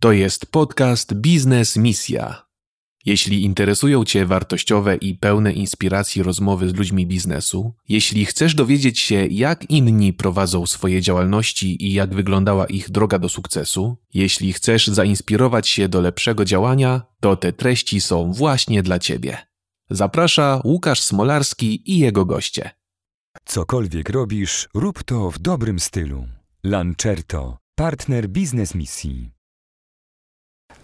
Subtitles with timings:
[0.00, 2.46] To jest podcast Biznes Misja.
[3.04, 9.26] Jeśli interesują Cię wartościowe i pełne inspiracji rozmowy z ludźmi biznesu, jeśli chcesz dowiedzieć się,
[9.26, 15.68] jak inni prowadzą swoje działalności i jak wyglądała ich droga do sukcesu, jeśli chcesz zainspirować
[15.68, 19.38] się do lepszego działania, to te treści są właśnie dla Ciebie.
[19.90, 22.70] Zaprasza Łukasz Smolarski i jego goście.
[23.44, 26.26] Cokolwiek robisz, rób to w dobrym stylu.
[26.64, 29.39] Lancerto, partner biznes misji.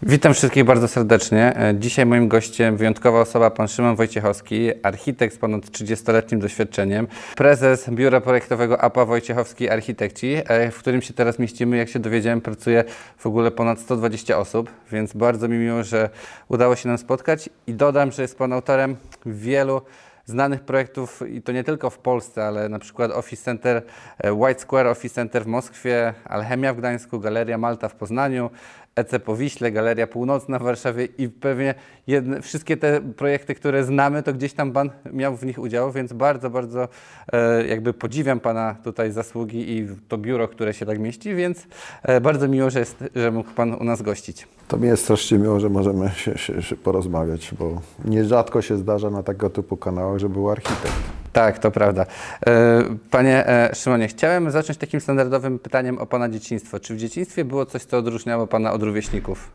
[0.02, 1.56] Witam wszystkich bardzo serdecznie.
[1.56, 7.06] E, Dzisiaj moim gościem wyjątkowa osoba, pan Szymon Wojciechowski, architekt z ponad 30-letnim doświadczeniem,
[7.36, 11.76] prezes biura projektowego APA Wojciechowski Architekci, e, w którym się teraz mieścimy.
[11.76, 12.84] Jak się dowiedziałem, pracuje
[13.18, 16.10] w ogóle ponad 120 osób, więc bardzo mi miło, że
[16.48, 19.82] udało się nam spotkać i dodam, że jest pan autorem wielu
[20.26, 23.82] znanych projektów i to nie tylko w Polsce, ale na przykład Office Center,
[24.18, 28.50] e, White Square Office Center w Moskwie, Alchemia w Gdańsku, Galeria Malta w Poznaniu,
[28.96, 31.74] EC Powiśle, Galeria Północna w Warszawie i pewnie
[32.06, 36.12] jedne, wszystkie te projekty, które znamy, to gdzieś tam Pan miał w nich udział, więc
[36.12, 36.88] bardzo, bardzo
[37.32, 41.66] e, jakby podziwiam Pana tutaj zasługi i to biuro, które się tak mieści, więc
[42.02, 44.48] e, bardzo miło, że, jest, że mógł Pan u nas gościć.
[44.68, 49.10] To mi jest strasznie miło, że możemy się, się, się porozmawiać, bo nierzadko się zdarza
[49.10, 51.25] na tego typu kanałach, że był architekt.
[51.36, 52.06] Tak, to prawda.
[52.46, 56.80] E, Panie e, Szymonie, chciałem zacząć takim standardowym pytaniem o Pana dzieciństwo.
[56.80, 59.52] Czy w dzieciństwie było coś, co odróżniało Pana od rówieśników?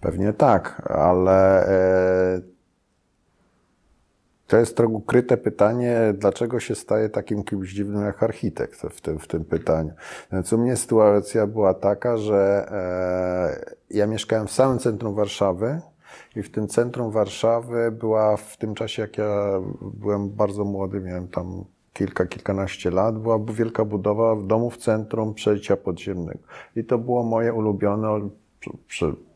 [0.00, 2.40] Pewnie tak, ale e,
[4.46, 9.18] to jest trochę ukryte pytanie, dlaczego się staje takim kimś dziwnym jak architekt w tym,
[9.18, 9.92] w tym pytaniu.
[10.32, 12.70] Więc u mnie sytuacja była taka, że
[13.90, 15.80] ja mieszkałem w samym centrum Warszawy
[16.36, 21.28] i w tym centrum Warszawy była w tym czasie, jak ja byłem bardzo młody, miałem
[21.28, 26.38] tam kilka, kilkanaście lat, była wielka budowa w domu w centrum przejścia podziemnego.
[26.76, 28.28] I to było moje ulubione,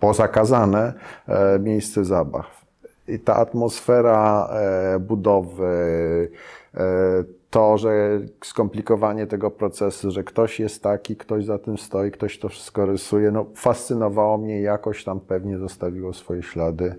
[0.01, 0.95] pozakazane
[1.29, 2.65] e, miejsce zabaw.
[3.09, 6.31] I ta atmosfera e, budowy,
[6.75, 12.39] e, to, że skomplikowanie tego procesu, że ktoś jest taki, ktoś za tym stoi, ktoś
[12.39, 16.95] to wszystko rysuje, no fascynowało mnie i jakoś tam pewnie zostawiło swoje ślady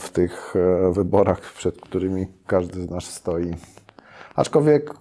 [0.00, 0.54] w tych
[0.92, 3.54] wyborach, przed którymi każdy z nas stoi.
[4.36, 4.94] Aczkolwiek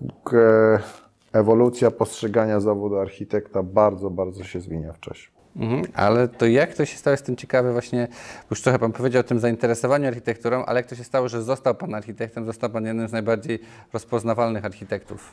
[1.33, 5.29] ewolucja postrzegania zawodu architekta bardzo, bardzo się zmienia w czasie.
[5.55, 8.07] Mhm, ale to jak to się stało, jestem ciekawy właśnie,
[8.49, 11.75] już trochę Pan powiedział o tym zainteresowaniu architekturą, ale jak to się stało, że został
[11.75, 13.59] Pan architektem, został Pan jednym z najbardziej
[13.93, 15.31] rozpoznawalnych architektów?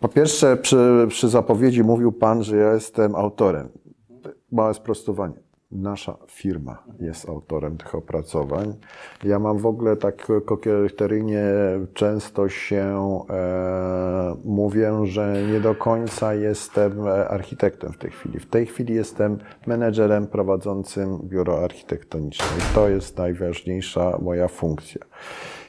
[0.00, 3.68] Po pierwsze, przy, przy zapowiedzi mówił Pan, że ja jestem autorem.
[4.52, 5.47] Małe sprostowanie.
[5.70, 8.74] Nasza firma jest autorem tych opracowań.
[9.24, 11.42] Ja mam w ogóle tak kokieteryjnie
[11.94, 18.40] często się e, mówię, że nie do końca jestem architektem w tej chwili.
[18.40, 25.00] W tej chwili jestem menedżerem prowadzącym biuro architektoniczne i to jest najważniejsza moja funkcja.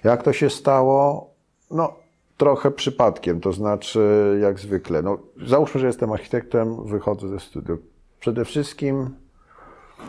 [0.03, 1.29] Jak to się stało?
[1.71, 1.93] No,
[2.37, 5.01] trochę przypadkiem, to znaczy jak zwykle.
[5.01, 7.79] No, załóżmy, że jestem architektem, wychodzę ze studiów.
[8.19, 9.09] Przede wszystkim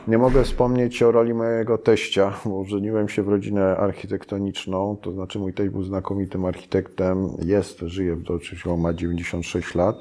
[0.08, 5.38] nie mogę wspomnieć o roli mojego teścia, bo żeniłem się w rodzinę architektoniczną, to znaczy
[5.38, 9.96] mój teść był znakomitym architektem, jest, żyje, to oczywiście ma 96 lat,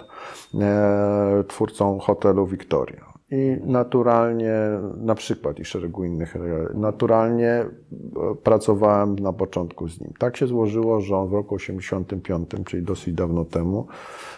[0.54, 3.09] e, twórcą hotelu Victoria.
[3.32, 4.54] I naturalnie,
[4.98, 6.36] na przykład i szeregu innych,
[6.74, 7.66] naturalnie e,
[8.44, 10.14] pracowałem na początku z nim.
[10.20, 13.88] Tak się złożyło, że on w roku 85, czyli dosyć dawno temu,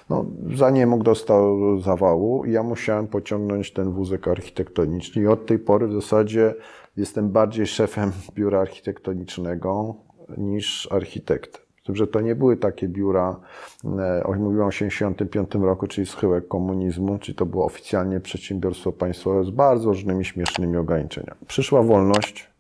[0.10, 0.26] no,
[0.56, 5.60] za nie mógł dostał zawału i ja musiałem pociągnąć ten wózek architektoniczny i od tej
[5.60, 6.54] pory w zasadzie
[6.98, 9.96] jestem bardziej szefem biura architektonicznego
[10.38, 11.61] niż architektem.
[11.90, 13.40] Że to nie były takie biura,
[13.84, 19.50] e, mówiłem o 1985 roku, czyli schyłek komunizmu, czyli to było oficjalnie przedsiębiorstwo państwowe z
[19.50, 21.40] bardzo różnymi śmiesznymi ograniczeniami.
[21.48, 22.52] Przyszła wolność,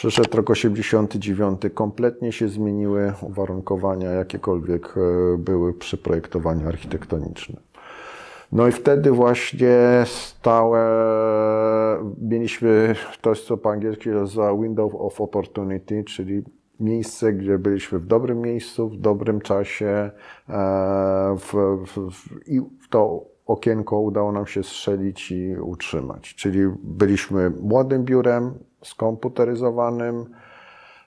[0.00, 7.60] Przyszedł rok 89, kompletnie się zmieniły uwarunkowania, jakiekolwiek e, były przy projektowaniu architektonicznym.
[8.52, 10.80] No i wtedy właśnie stałe,
[12.20, 16.42] mieliśmy to, co po angielsku nazywa window of opportunity, czyli
[16.80, 20.10] miejsce, gdzie byliśmy w dobrym miejscu, w dobrym czasie e,
[21.38, 21.52] w,
[21.86, 22.60] w, w, i
[22.90, 26.34] to okienko udało nam się strzelić i utrzymać.
[26.34, 30.24] Czyli byliśmy młodym biurem, skomputeryzowanym,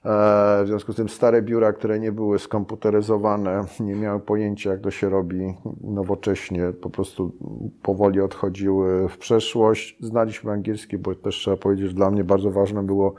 [0.04, 4.92] w związku z tym stare biura, które nie były skomputeryzowane, nie miały pojęcia, jak to
[4.92, 7.32] się robi nowocześnie, po prostu
[7.82, 9.98] powoli odchodziły w przeszłość.
[10.00, 13.14] Znaliśmy angielski, bo też trzeba powiedzieć, że dla mnie bardzo ważne było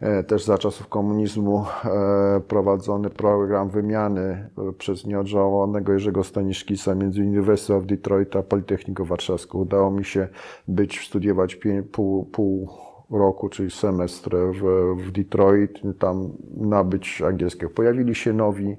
[0.00, 4.48] e, też za czasów komunizmu e, prowadzony program wymiany
[4.78, 9.58] przez nieodżałowanego Jerzego Staniszkisa między University of Detroit a Politechniką Warszawską.
[9.58, 10.28] Udało mi się
[10.68, 11.58] być, studiować
[11.92, 12.68] pół, pół
[13.10, 17.68] roku, czyli semestr w, w Detroit, tam nabyć angielskie.
[17.68, 18.76] Pojawili się nowi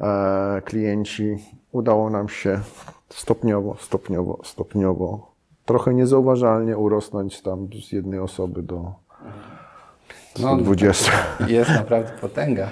[0.00, 1.36] e, klienci.
[1.72, 2.60] Udało nam się
[3.08, 5.32] stopniowo, stopniowo, stopniowo,
[5.64, 8.92] trochę niezauważalnie urosnąć tam z jednej osoby do
[10.34, 11.12] 120.
[11.40, 12.68] No, jest naprawdę potęga.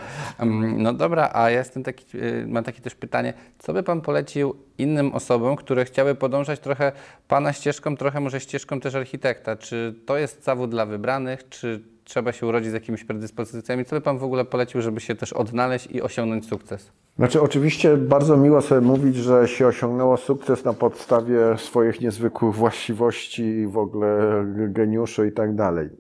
[0.77, 4.55] No dobra, a ja jestem taki, y, mam takie też pytanie, co by Pan polecił
[4.79, 6.93] innym osobom, które chciały podążać trochę
[7.29, 9.57] Pana ścieżką, trochę może ścieżką też architekta?
[9.57, 13.85] Czy to jest zawód dla wybranych, czy trzeba się urodzić z jakimiś predyspozycjami?
[13.85, 16.93] Co by Pan w ogóle polecił, żeby się też odnaleźć i osiągnąć sukces?
[17.17, 23.67] Znaczy, oczywiście bardzo miło sobie mówić, że się osiągnęło sukces na podstawie swoich niezwykłych właściwości,
[23.67, 25.91] w ogóle geniuszu i tak dalej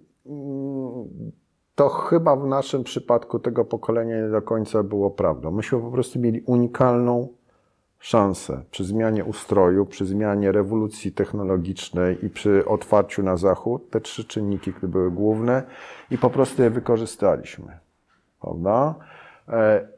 [1.81, 5.51] to chyba w naszym przypadku tego pokolenia nie do końca było prawdą.
[5.51, 7.29] Myśmy po prostu mieli unikalną
[7.99, 13.91] szansę przy zmianie ustroju, przy zmianie rewolucji technologicznej i przy otwarciu na zachód.
[13.91, 15.63] Te trzy czynniki, były główne
[16.11, 17.79] i po prostu je wykorzystaliśmy.
[18.41, 18.95] Prawda?
[19.49, 19.89] E,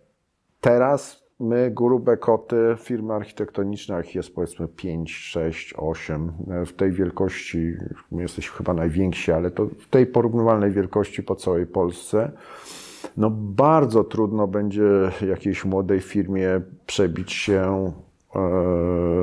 [0.61, 6.33] teraz My, grube koty, firmy architektoniczne, ich jest powiedzmy 5, 6, 8,
[6.67, 7.75] w tej wielkości,
[8.11, 12.33] my jesteśmy chyba najwięksi, ale to w tej porównywalnej wielkości po całej Polsce,
[13.17, 14.85] no bardzo trudno będzie
[15.29, 17.93] jakiejś młodej firmie przebić się
[18.35, 18.41] e,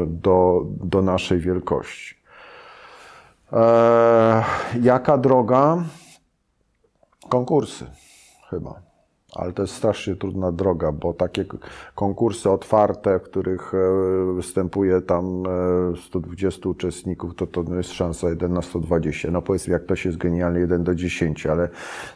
[0.07, 2.15] do, do naszej wielkości.
[3.53, 4.43] E,
[4.81, 5.83] jaka droga?
[7.29, 7.85] Konkursy
[8.49, 8.88] chyba
[9.35, 11.45] ale to jest strasznie trudna droga, bo takie
[11.95, 15.43] konkursy otwarte, w których e, występuje tam
[16.07, 19.31] 120 e, uczestników, to to jest szansa 1 na 120.
[19.31, 21.69] No powiedzmy, jak ktoś jest genialny, 1 do 10, ale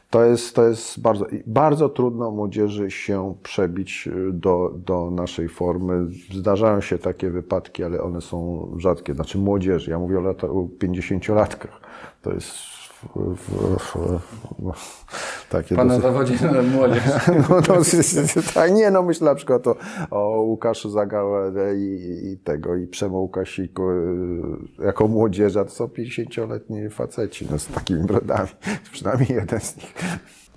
[0.10, 6.08] to jest, to jest bardzo, bardzo trudno młodzieży się przebić e, do, do naszej formy.
[6.32, 9.14] Zdarzają się takie wypadki, ale one są rzadkie.
[9.14, 11.80] Znaczy młodzieży, ja mówię o, lata, o 50-latkach.
[12.22, 12.83] To jest
[13.16, 14.20] w, w,
[14.74, 16.40] w, takie Pana dosyć...
[16.40, 17.04] zawodzi młodzież.
[17.50, 19.76] no, no, tak, nie, no myślę na przykład o,
[20.12, 26.90] o Łukaszu Zagałę i, i tego, i Przemo Łukasiku y, jako młodzieża, to są 50-letni
[26.90, 28.50] faceci, no, z takimi brodami,
[28.94, 29.94] przynajmniej jeden z nich.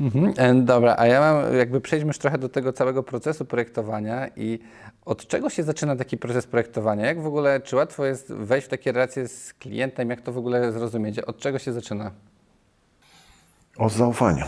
[0.00, 0.32] Mhm.
[0.36, 4.58] E, dobra, a ja mam, jakby przejdźmy już trochę do tego całego procesu projektowania i
[5.04, 7.06] od czego się zaczyna taki proces projektowania?
[7.06, 10.38] Jak w ogóle, czy łatwo jest wejść w takie relacje z klientem, jak to w
[10.38, 11.18] ogóle zrozumieć?
[11.18, 12.10] Od czego się zaczyna?
[13.78, 14.46] Od zaufania.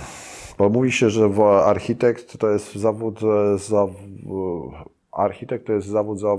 [0.58, 1.30] Bo mówi się, że
[1.64, 3.86] architekt to jest zawód, e, za,
[5.12, 6.36] architekt to jest zawód za,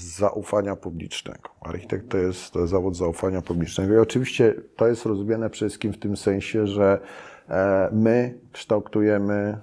[0.00, 1.50] zaufania publicznego.
[1.60, 3.94] Architekt to jest, to jest zawód zaufania publicznego.
[3.94, 7.00] I oczywiście to jest rozumiane przede wszystkim w tym sensie, że
[7.48, 9.60] e, my kształtujemy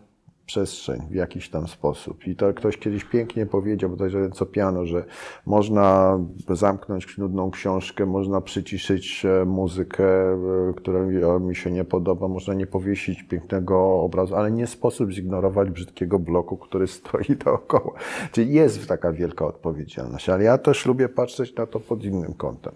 [0.52, 2.28] przestrzeń w jakiś tam sposób.
[2.28, 5.06] I to ktoś kiedyś pięknie powiedział, bo to jest co piano, że
[5.46, 6.20] można
[6.50, 10.38] zamknąć nudną książkę, można przyciszyć e, muzykę, e,
[10.76, 11.00] która
[11.40, 16.58] mi się nie podoba, można nie powiesić pięknego obrazu, ale nie sposób zignorować brzydkiego bloku,
[16.58, 17.94] który stoi dookoła.
[18.32, 22.74] Czyli jest taka wielka odpowiedzialność, ale ja też lubię patrzeć na to pod innym kątem.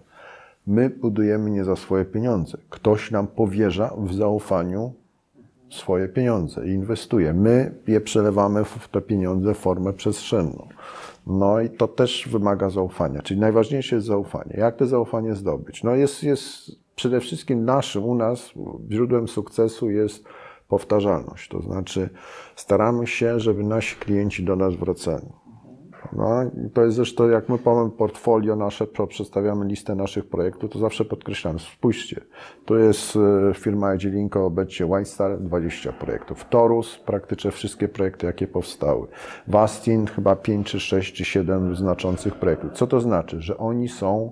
[0.68, 2.57] My budujemy nie za swoje pieniądze.
[2.69, 4.94] Ktoś nam powierza w zaufaniu
[5.75, 7.33] swoje pieniądze i inwestuje.
[7.33, 10.68] My je przelewamy w te pieniądze w formę przestrzenną.
[11.27, 14.54] No i to też wymaga zaufania, czyli najważniejsze jest zaufanie.
[14.57, 15.83] Jak to zaufanie zdobyć?
[15.83, 18.50] No jest, jest przede wszystkim naszym, u nas
[18.91, 20.24] źródłem sukcesu jest
[20.67, 21.50] powtarzalność.
[21.50, 22.10] To znaczy
[22.55, 25.27] staramy się, żeby nasi klienci do nas wracali.
[26.13, 26.29] No,
[26.74, 31.59] to jest zresztą, jak my mamy portfolio nasze, przedstawiamy listę naszych projektów, to zawsze podkreślam,
[31.59, 32.21] spójrzcie,
[32.65, 36.45] tu jest e, firma Edzilinko, obecnie Whitestar, 20 projektów.
[36.50, 39.07] Torus, praktycznie wszystkie projekty, jakie powstały.
[39.47, 42.71] Wastin, chyba 5 czy 6 czy 7 znaczących projektów.
[42.74, 43.41] Co to znaczy?
[43.41, 44.31] Że oni są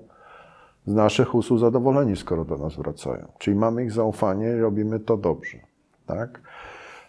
[0.86, 3.28] z naszych usług zadowoleni, skoro do nas wracają.
[3.38, 5.58] Czyli mamy ich zaufanie i robimy to dobrze.
[6.06, 6.42] Tak?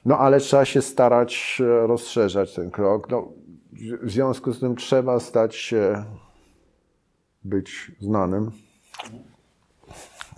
[0.04, 3.10] No ale trzeba się starać e, rozszerzać ten krok.
[3.10, 3.28] No,
[4.02, 6.04] w związku z tym trzeba stać się,
[7.44, 8.50] być znanym.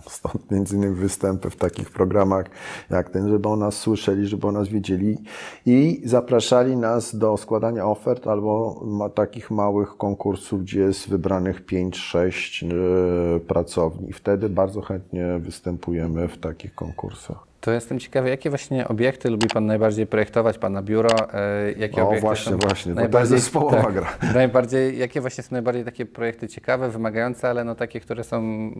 [0.07, 2.47] Stąd między innymi występy w takich programach
[2.91, 5.19] jak ten, żeby o nas słyszeli, żeby o nas wiedzieli
[5.67, 13.41] i zapraszali nas do składania ofert albo ma takich małych konkursów, gdzie jest wybranych 5-6
[13.41, 14.13] pracowni.
[14.13, 17.46] Wtedy bardzo chętnie występujemy w takich konkursach.
[17.61, 21.33] To jestem ciekawy, jakie właśnie obiekty lubi Pan najbardziej projektować, Pana biuro?
[21.35, 24.13] E, jakie O, obiekty właśnie, są właśnie, bo to jest najbardziej- zespołowa tak, gra.
[24.35, 28.71] Najbardziej, jakie właśnie są najbardziej takie projekty ciekawe, wymagające, ale no takie, które są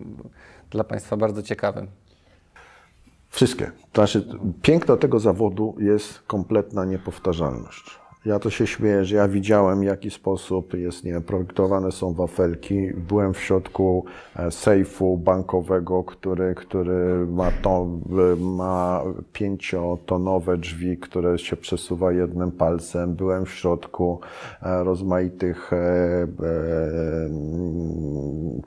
[0.71, 1.87] dla Państwa bardzo ciekawe?
[3.31, 3.71] Wszystkie.
[3.93, 4.29] To znaczy,
[4.63, 7.99] piękno tego zawodu jest kompletna niepowtarzalność.
[8.27, 12.13] Ja to się śmieję, że ja widziałem, w jaki sposób jest, nie wiem, projektowane są
[12.13, 12.93] wafelki.
[13.09, 14.05] Byłem w środku
[14.37, 17.87] e, sejfu bankowego, który, który ma, to,
[18.33, 19.03] e, ma
[19.33, 23.15] pięciotonowe drzwi, które się przesuwa jednym palcem.
[23.15, 24.21] Byłem w środku
[24.63, 26.27] e, rozmaitych e, e,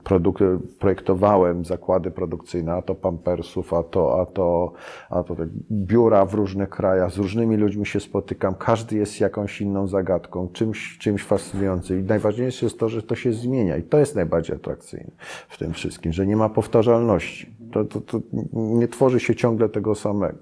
[0.04, 4.72] produk- projektowałem zakłady produkcyjne, a to pampersów, a to, a to,
[5.10, 5.36] a to
[5.70, 8.54] biura w różnych krajach, z różnymi ludźmi się spotykam.
[8.54, 12.00] Każdy jest jakąś inną zagadką, czymś, czymś fascynującym.
[12.00, 13.76] I najważniejsze jest to, że to się zmienia.
[13.76, 15.10] I to jest najbardziej atrakcyjne
[15.48, 17.56] w tym wszystkim, że nie ma powtarzalności.
[17.72, 18.20] To, to, to
[18.52, 20.38] nie tworzy się ciągle tego samego.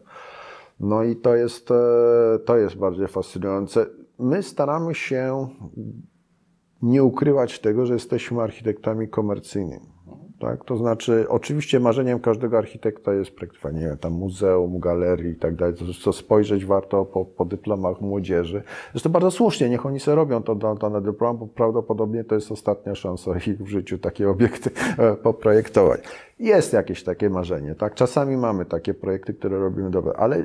[0.81, 1.75] No i to jest, e,
[2.45, 3.87] to jest bardziej fascynujące.
[4.19, 5.49] My staramy się
[6.83, 9.98] nie ukrywać tego, że jesteśmy architektami komercyjnymi.
[10.41, 10.65] Tak?
[10.65, 15.55] To znaczy, oczywiście marzeniem każdego architekta jest projektowanie nie wiem, tam muzeum, galerii i tak
[15.55, 15.75] dalej.
[15.75, 18.63] To, co spojrzeć warto po, po dyplomach młodzieży.
[18.93, 22.53] Zresztą bardzo słusznie, niech oni sobie robią to do- dane dyplom, bo prawdopodobnie to jest
[22.53, 26.01] ostatnia szansa ich w życiu takie obiekty e, poprojektować.
[26.39, 27.95] Jest jakieś takie marzenie, tak?
[27.95, 30.45] Czasami mamy takie projekty, które robimy dobre, ale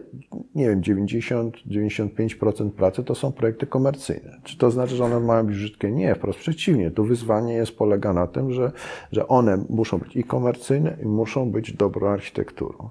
[0.55, 4.37] nie wiem, 90-95% pracy to są projekty komercyjne.
[4.43, 5.91] Czy to znaczy, że one mają być brzydkie?
[5.91, 6.91] Nie, wprost przeciwnie.
[6.91, 8.71] Tu wyzwanie jest polega na tym, że,
[9.11, 12.89] że one muszą być i komercyjne, i muszą być dobrą architekturą.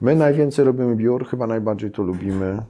[0.00, 2.62] My najwięcej robimy biur, chyba najbardziej to lubimy.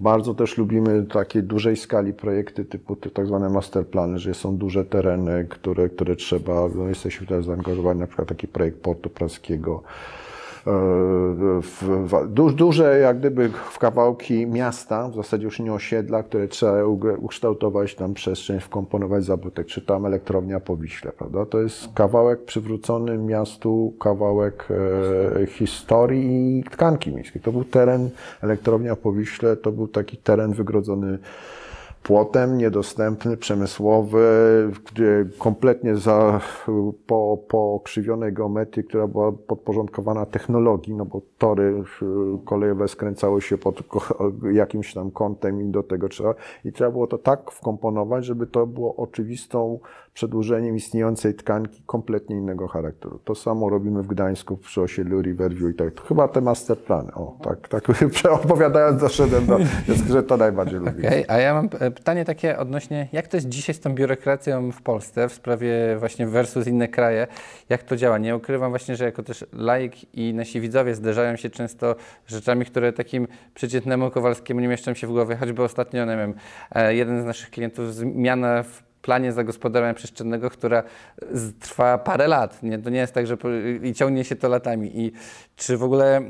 [0.00, 4.84] Bardzo też lubimy takie dużej skali projekty typu te tak zwane masterplany, że są duże
[4.84, 9.82] tereny, które, które trzeba, no jesteśmy teraz zaangażowani na przykład taki projekt Portu Praskiego,
[10.66, 16.84] w, du, duże jak gdyby w kawałki miasta, w zasadzie już nie osiedla, które trzeba
[17.18, 21.46] ukształtować tam przestrzeń, wkomponować zabytek, czy tam elektrownia po Wiśle, prawda?
[21.46, 24.68] To jest kawałek przywrócony miastu, kawałek
[25.40, 27.42] e, historii i tkanki miejskiej.
[27.42, 28.10] To był teren,
[28.42, 31.18] elektrownia po Wiśle, to był taki teren wygrodzony
[32.04, 34.22] płotem, niedostępny, przemysłowy,
[35.38, 36.40] kompletnie za,
[37.06, 42.04] po, po krzywionej geometrii, która była podporządkowana technologii, no bo tory y,
[42.44, 43.82] kolejowe skręcały się pod
[44.52, 46.34] jakimś tam kątem i do tego trzeba,
[46.64, 49.78] i trzeba było to tak wkomponować, żeby to było oczywistą
[50.14, 53.20] przedłużeniem istniejącej tkanki kompletnie innego charakteru.
[53.24, 56.00] To samo robimy w Gdańsku przy osiedlu Riverview i tak.
[56.08, 57.14] Chyba te masterplany.
[57.14, 57.84] O, tak, tak
[58.44, 59.58] opowiadając doszedłem do,
[60.10, 61.08] że to najbardziej lubię.
[61.08, 64.72] Okej, a ja mam e, pytanie takie odnośnie, jak to jest dzisiaj z tą biurokracją
[64.72, 67.26] w Polsce w sprawie właśnie versus inne kraje,
[67.68, 68.18] jak to działa?
[68.18, 72.92] Nie ukrywam właśnie, że jako też laik i nasi widzowie zderzają się często rzeczami, które
[72.92, 76.34] takim przeciętnemu Kowalskiemu nie mieszczą się w głowie, choćby ostatnio, nie wiem,
[76.70, 80.82] e, jeden z naszych klientów zmiana w planie zagospodarowania przestrzennego, która
[81.32, 82.62] z- trwa parę lat.
[82.62, 82.78] Nie?
[82.78, 83.36] To nie jest tak, że
[83.82, 85.00] i ciągnie się to latami.
[85.00, 85.12] I
[85.56, 86.22] czy w ogóle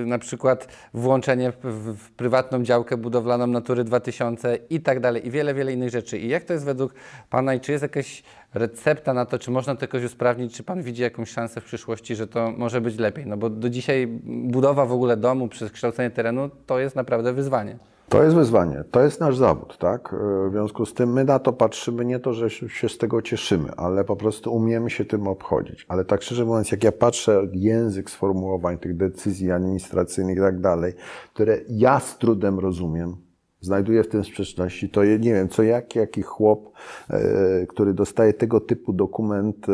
[0.00, 1.56] yy, na przykład włączenie w,
[1.96, 6.18] w prywatną działkę budowlaną Natury 2000 i tak dalej, i wiele, wiele innych rzeczy.
[6.18, 6.94] I jak to jest według
[7.30, 8.22] Pana i czy jest jakaś
[8.54, 12.16] recepta na to, czy można to jakoś usprawnić, czy Pan widzi jakąś szansę w przyszłości,
[12.16, 13.26] że to może być lepiej?
[13.26, 17.78] No bo do dzisiaj budowa w ogóle domu przez kształcenie terenu to jest naprawdę wyzwanie.
[18.12, 20.14] To jest wyzwanie, to jest nasz zawód, tak?
[20.48, 23.68] W związku z tym my na to patrzymy, nie to, że się z tego cieszymy,
[23.76, 25.86] ale po prostu umiemy się tym obchodzić.
[25.88, 30.94] Ale tak szczerze mówiąc, jak ja patrzę język sformułowań tych decyzji administracyjnych i tak dalej,
[31.34, 33.16] które ja z trudem rozumiem,
[33.62, 36.72] znajduję w tym sprzeczności, to nie wiem, co jak, jaki chłop,
[37.10, 39.72] e, który dostaje tego typu dokument, e,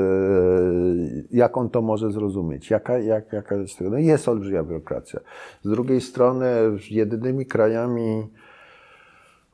[1.30, 3.80] jak on to może zrozumieć, jaka, jak, jaka jest.
[3.80, 5.20] No jest olbrzymia biurokracja.
[5.62, 6.46] Z drugiej strony
[6.90, 8.28] jedynymi krajami,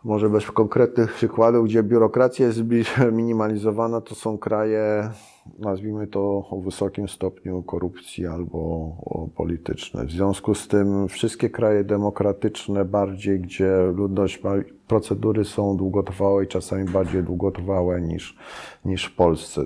[0.04, 2.60] może bez konkretnych przykładów, gdzie biurokracja jest
[3.12, 5.10] minimalizowana, to są kraje,
[5.58, 6.20] nazwijmy to
[6.50, 8.90] o wysokim stopniu korupcji albo
[9.36, 10.04] polityczne.
[10.04, 14.52] W związku z tym wszystkie kraje demokratyczne bardziej, gdzie ludność ma,
[14.88, 18.36] procedury są długotrwałe i czasami bardziej długotrwałe niż,
[18.84, 19.62] niż w Polsce.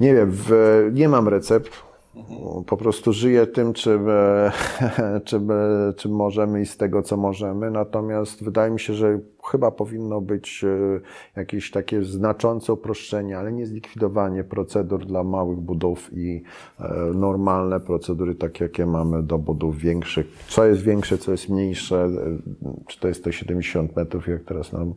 [0.00, 0.50] Nie wiem, w,
[0.92, 1.70] nie mam recept.
[2.66, 4.06] Po prostu żyję tym, czym,
[5.24, 5.48] czym,
[5.96, 7.70] czym możemy i z tego, co możemy.
[7.70, 9.18] Natomiast wydaje mi się, że
[9.50, 11.00] chyba powinno być e,
[11.36, 16.42] jakieś takie znaczące uproszczenie, ale nie zlikwidowanie procedur dla małych budów i
[16.80, 20.26] e, normalne procedury, takie jakie mamy do budów większych.
[20.48, 22.38] Co jest większe, co jest mniejsze, e,
[22.86, 24.94] czy to jest te 70 metrów, jak teraz nam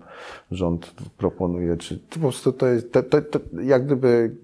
[0.52, 4.36] rząd proponuje, czy po prostu to jest, to, to, to, jak gdyby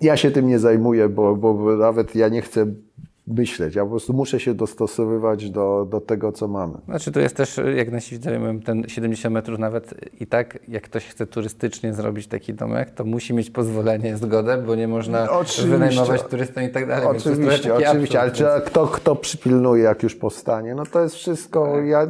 [0.00, 2.66] ja się tym nie zajmuję, bo, bo nawet ja nie chcę
[3.28, 3.74] myśleć.
[3.74, 6.74] Ja po prostu muszę się dostosowywać do, do tego, co mamy.
[6.84, 10.82] Znaczy tu jest też, jak nasi widzowie mówią, ten 70 metrów nawet i tak, jak
[10.82, 15.66] ktoś chce turystycznie zrobić taki domek, to musi mieć pozwolenie, zgodę, bo nie można Oczywiście.
[15.66, 17.08] wynajmować turystom i tak dalej.
[17.12, 20.74] więc Oczywiście, oczywiście, ale absurd, czy, kto, kto przypilnuje, jak już powstanie?
[20.74, 22.06] No to jest wszystko, ja,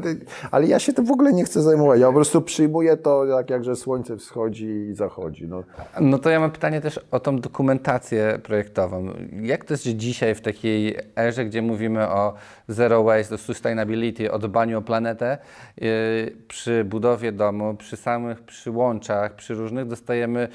[0.50, 2.00] ale ja się tym w ogóle nie chcę zajmować.
[2.00, 5.48] Ja po prostu przyjmuję to, jak, jakże słońce wschodzi i zachodzi.
[5.48, 5.62] No.
[6.00, 9.08] No to ja mam pytanie też o tą dokumentację projektową.
[9.42, 12.34] Jak to jest, że dzisiaj w takiej erze, gdzie mówimy o
[12.68, 15.38] zero waste, o sustainability, o dbaniu o planetę,
[15.76, 15.88] yy,
[16.48, 20.48] przy budowie domu, przy samych przyłączach, przy różnych dostajemy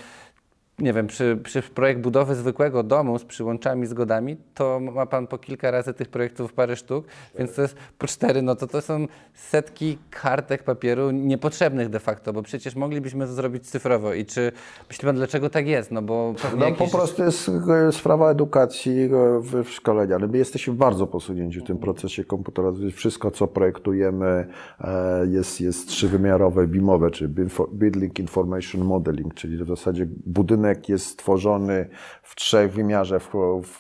[0.80, 5.38] nie wiem, przy, przy projekt budowy zwykłego domu z przyłączami, zgodami, to ma Pan po
[5.38, 7.06] kilka razy tych projektów parę sztuk,
[7.38, 12.34] więc to jest po cztery, no to to są setki kartek papieru niepotrzebnych de facto,
[12.34, 14.52] bo przecież moglibyśmy to zrobić cyfrowo i czy,
[14.90, 15.92] myśli Pan, dlaczego tak jest?
[15.92, 17.52] No bo No po prostu jest
[17.92, 19.10] sprawa edukacji
[19.42, 22.96] w, w szkoleniu, ale my jesteśmy bardzo posunięci w tym procesie komputerowych.
[22.96, 24.48] Wszystko, co projektujemy
[24.80, 27.34] e, jest, jest trzywymiarowe, BIM-owe, czyli
[27.74, 31.90] Building Information Modeling, czyli w zasadzie budynek jest stworzony
[32.24, 33.32] w trzech wymiarze w,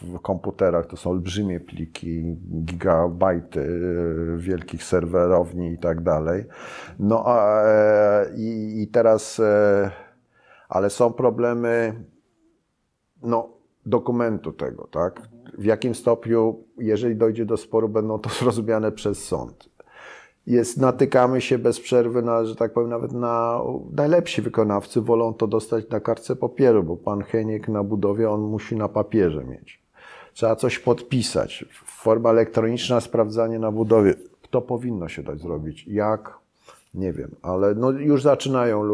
[0.01, 0.85] w komputerach.
[0.85, 6.45] To są olbrzymie pliki, gigabajty e, wielkich serwerowni i tak dalej.
[6.99, 9.91] No a, e, i, i teraz, e,
[10.69, 12.03] ale są problemy
[13.23, 13.49] no,
[13.85, 15.21] dokumentu tego, tak?
[15.57, 19.72] W jakim stopniu, jeżeli dojdzie do sporu, będą to zrozumiane przez sąd.
[20.47, 25.47] Jest, natykamy się bez przerwy na, że tak powiem, nawet na najlepsi wykonawcy wolą to
[25.47, 29.83] dostać na kartce papieru, bo pan Heniek na budowie, on musi na papierze mieć.
[30.33, 31.65] Trzeba coś podpisać.
[31.85, 34.13] Forma elektroniczna, sprawdzanie na budowie.
[34.49, 35.87] To powinno się dać zrobić.
[35.87, 36.43] Jak?
[36.93, 38.87] Nie wiem, ale no już zaczynają e,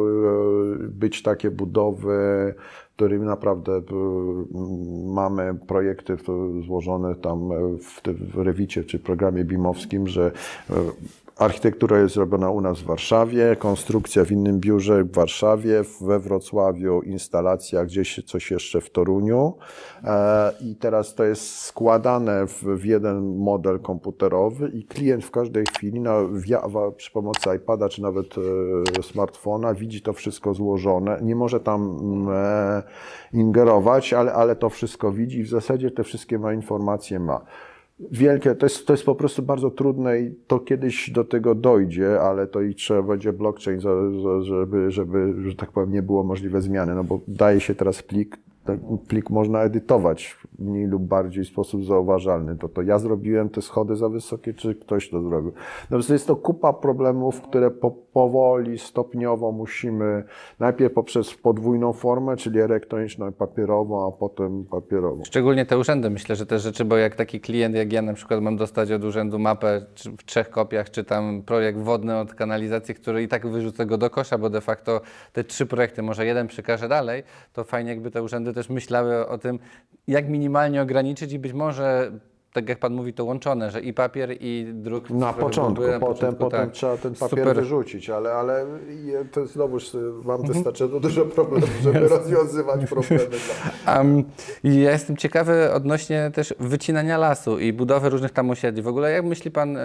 [0.79, 2.53] być takie budowy,
[2.95, 3.81] którym naprawdę e,
[5.13, 6.17] mamy projekty
[6.65, 8.01] złożone tam w,
[8.33, 10.31] w Rewicie czy programie BIM-owskim, że
[10.69, 10.73] e,
[11.39, 17.01] Architektura jest robiona u nas w Warszawie, konstrukcja w innym biurze w Warszawie, we Wrocławiu
[17.01, 19.53] instalacja gdzieś coś jeszcze w Toruniu.
[20.03, 25.99] E, i teraz to jest składane w, jeden model komputerowy i klient w każdej chwili
[25.99, 26.15] na,
[26.97, 28.35] przy pomocy iPada czy nawet
[28.99, 31.99] e, smartfona widzi to wszystko złożone, nie może tam
[32.33, 32.83] e,
[33.33, 37.41] ingerować, ale, ale to wszystko widzi i w zasadzie te wszystkie ma informacje ma
[38.11, 42.21] wielkie, to jest, to jest po prostu bardzo trudne i to kiedyś do tego dojdzie,
[42.21, 43.79] ale to i trzeba będzie blockchain,
[44.41, 48.37] żeby, żeby, że tak powiem, nie było możliwe zmiany, no bo daje się teraz plik,
[48.69, 52.57] ten plik można edytować mniej lub bardziej w sposób zauważalny.
[52.57, 55.51] To to ja zrobiłem te schody za wysokie, czy ktoś to zrobił.
[55.89, 60.23] No więc jest to kupa problemów, które po, powoli, stopniowo musimy
[60.59, 65.23] najpierw poprzez podwójną formę, czyli elektroniczną i papierową, a potem papierową.
[65.23, 68.41] Szczególnie te urzędy, myślę, że te rzeczy, bo jak taki klient, jak ja na przykład
[68.41, 69.85] mam dostać od urzędu mapę
[70.17, 74.09] w trzech kopiach, czy tam projekt wodny od kanalizacji, który i tak wyrzucę go do
[74.09, 75.01] kosza, bo de facto
[75.33, 79.37] te trzy projekty, może jeden przekażę dalej, to fajnie jakby te urzędy też myślały o
[79.37, 79.59] tym,
[80.07, 82.11] jak minimalnie ograniczyć i być może
[82.53, 85.09] tak jak Pan mówi, to łączone, że i papier, i druk.
[85.09, 86.71] Na początku, były, na potem, początku, potem tak.
[86.71, 87.55] trzeba ten papier Super.
[87.55, 88.65] wyrzucić, ale, ale
[89.31, 90.53] to znowuż Wam Mhm.
[90.53, 93.25] wystarczy dużo problemów, żeby rozwiązywać problemy.
[93.87, 94.23] Um,
[94.63, 98.81] ja jestem ciekawy odnośnie też wycinania lasu i budowy różnych tam osiedli.
[98.81, 99.81] W ogóle jak myśli Pan, y,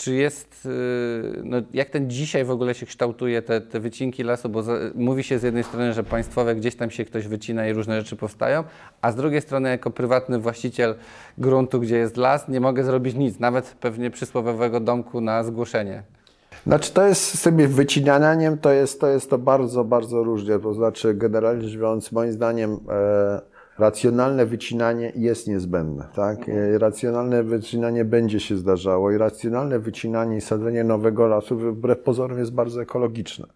[0.00, 4.48] czy jest, y, no, jak ten dzisiaj w ogóle się kształtuje, te, te wycinki lasu,
[4.48, 7.72] bo za, mówi się z jednej strony, że państwowe gdzieś tam się ktoś wycina i
[7.72, 8.64] różne rzeczy powstają,
[9.02, 10.94] a z drugiej strony jako prywatny właściciel
[11.38, 16.02] gruntu, gdzie jest las, nie mogę zrobić nic, nawet pewnie przysłowiowego domku na zgłoszenie.
[16.66, 20.58] Znaczy to jest z tym wycinaniem, to jest, to jest to bardzo, bardzo różnie.
[20.58, 23.40] To znaczy generalnie rzecz biorąc, moim zdaniem e,
[23.80, 26.08] racjonalne wycinanie jest niezbędne.
[26.14, 26.48] Tak?
[26.48, 32.38] E, Racjonalne wycinanie będzie się zdarzało i racjonalne wycinanie i sadzenie nowego lasu wbrew pozorom
[32.38, 33.46] jest bardzo ekologiczne.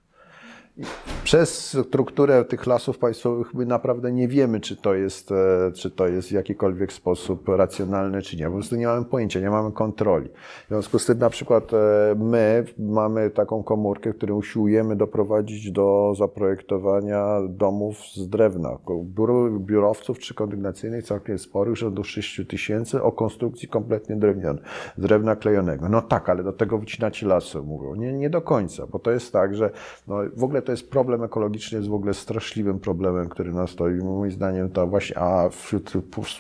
[1.25, 6.07] Przez strukturę tych lasów państwowych my naprawdę nie wiemy, czy to jest, e, czy to
[6.07, 8.45] jest w jakikolwiek sposób racjonalne, czy nie.
[8.45, 10.29] Po prostu nie mamy pojęcia, nie mamy kontroli.
[10.65, 11.77] W związku z tym na przykład e,
[12.19, 18.79] my mamy taką komórkę, w której usiłujemy doprowadzić do zaprojektowania domów z drewna.
[19.05, 24.63] Biur, biurowców trzykondygnacyjnych całkiem sporych, rzędu 6 tysięcy, o konstrukcji kompletnie drewnianej,
[24.99, 25.89] drewna klejonego.
[25.89, 27.95] No tak, ale do tego wycinacie lasy, mówią.
[27.95, 29.71] Nie, nie do końca, bo to jest tak, że
[30.09, 33.95] no, w ogóle to jest problem ekologiczny, jest w ogóle straszliwym problemem, który nas stoi.
[33.95, 35.93] Moim zdaniem to właśnie, a wśród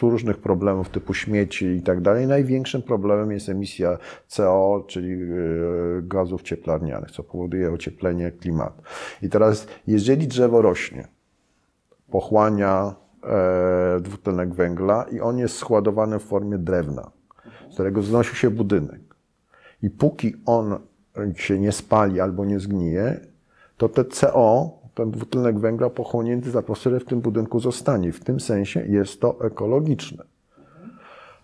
[0.03, 5.27] różnych problemów typu śmieci i tak dalej, największym problemem jest emisja CO, czyli e,
[6.03, 8.83] gazów cieplarnianych, co powoduje ocieplenie klimatu.
[9.23, 11.09] I teraz, jeżeli drzewo rośnie,
[12.11, 17.11] pochłania e, dwutlenek węgla i on jest składowany w formie drewna,
[17.71, 19.01] z którego wznosi się budynek.
[19.83, 20.79] I póki on
[21.37, 23.21] się nie spali albo nie zgnije,
[23.77, 28.13] to te CO, ten dwutlenek węgla pochłonięty z atmosfery w tym budynku zostanie.
[28.13, 30.25] W tym sensie jest to ekologiczne.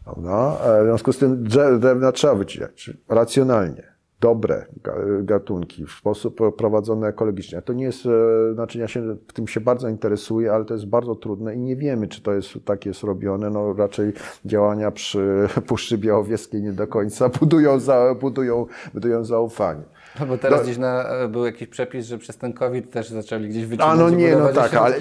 [0.04, 0.56] Prawda?
[0.64, 1.44] E, W związku z tym
[1.78, 3.90] drewna trzeba wycinać racjonalnie.
[4.20, 7.62] Dobre ga- gatunki, w sposób prowadzony ekologicznie.
[7.62, 10.86] To nie jest, e, znaczy ja się w tym się bardzo interesuję, ale to jest
[10.86, 13.50] bardzo trudne i nie wiemy, czy to jest tak jest robione.
[13.50, 14.12] No raczej
[14.44, 19.82] działania przy Puszczy Białowieskiej nie do końca budują, za, budują, budują zaufanie.
[20.20, 23.48] No bo teraz No- gdzieś na, był jakiś przepis, że przez ten COVID też zaczęli
[23.48, 24.96] gdzieś wycinać A no nie, no tak, ale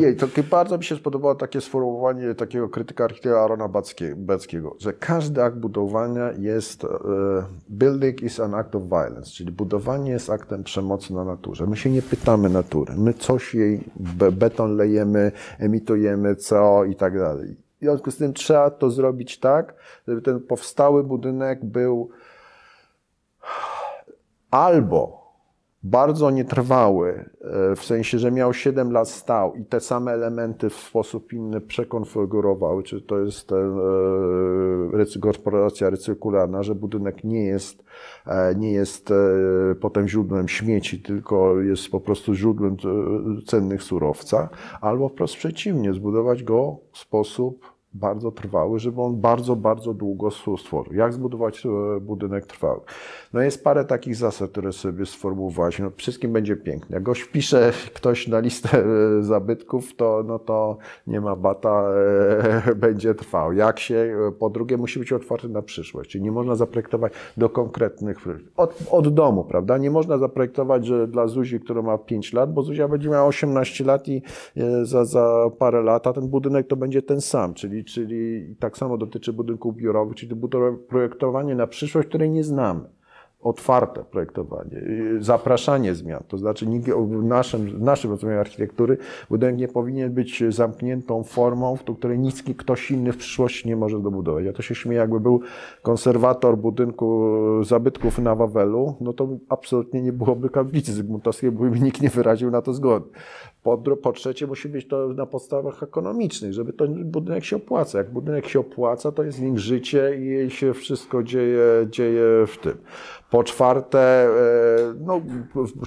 [0.00, 3.68] jej, to bardzo mi się spodobało takie sformułowanie takiego krytyka architekta Arona
[4.16, 6.88] Beckiego, że każdy akt budowania jest, e,
[7.70, 11.66] building is an act of violence, czyli budowanie jest aktem przemocy na naturze.
[11.66, 17.18] My się nie pytamy natury, my coś jej, be, beton lejemy, emitujemy CO i tak
[17.18, 17.56] dalej.
[17.76, 19.74] W związku z tym trzeba to zrobić tak,
[20.08, 22.10] żeby ten powstały budynek był
[24.54, 25.24] albo
[25.82, 30.74] bardzo nietrwały, e, w sensie, że miał 7 lat stał i te same elementy w
[30.74, 37.84] sposób inny przekonfigurowały, czy to jest e, korporacja recyklarna, że budynek nie jest,
[38.26, 39.12] e, nie jest
[39.80, 42.76] potem źródłem śmieci, tylko jest po prostu źródłem
[43.46, 44.48] cennych surowca,
[44.80, 50.94] albo wprost przeciwnie, zbudować go w sposób bardzo trwały, żeby on bardzo, bardzo długo stworzył.
[50.94, 52.80] Jak zbudować e, budynek trwały?
[53.32, 55.78] No jest parę takich zasad, które sobie sformułowałeś.
[55.78, 56.94] No, wszystkim będzie pięknie.
[56.94, 58.84] Jak go wpisze ktoś na listę
[59.18, 61.88] e, zabytków, to, no to nie ma bata,
[62.68, 63.52] e, będzie trwał.
[63.52, 66.10] Jak się, po drugie, musi być otwarty na przyszłość.
[66.10, 68.18] Czyli nie można zaprojektować do konkretnych,
[68.56, 69.78] od, od domu, prawda?
[69.78, 73.84] Nie można zaprojektować, że dla Zuzi, która ma 5 lat, bo Zuzia będzie miała 18
[73.84, 74.22] lat i
[74.82, 78.98] za, za parę lat, a ten budynek to będzie ten sam, czyli, czyli tak samo
[78.98, 82.80] dotyczy budynków biurowych, czyli budowa- projektowanie na przyszłość, której nie znamy.
[83.40, 86.22] Otwarte projektowanie, y, zapraszanie zmian.
[86.28, 88.96] To znaczy, nikt, w naszym, w naszym rozumieniu architektury
[89.30, 94.00] budynek nie powinien być zamkniętą formą, w której nic ktoś inny w przyszłości nie może
[94.00, 94.44] dobudować.
[94.44, 95.40] Ja to się śmieję, jakby był
[95.82, 97.30] konserwator budynku
[97.64, 102.62] zabytków na Wawelu, no to absolutnie nie byłoby kaplicy Zygmuntowskiej, bo nikt nie wyraził na
[102.62, 103.06] to zgody.
[103.64, 107.98] Po, po trzecie, musi być to na podstawach ekonomicznych, żeby to budynek się opłaca.
[107.98, 112.58] Jak budynek się opłaca, to jest w nim życie i się wszystko dzieje, dzieje w
[112.58, 112.76] tym.
[113.30, 115.20] Po czwarte, e, no,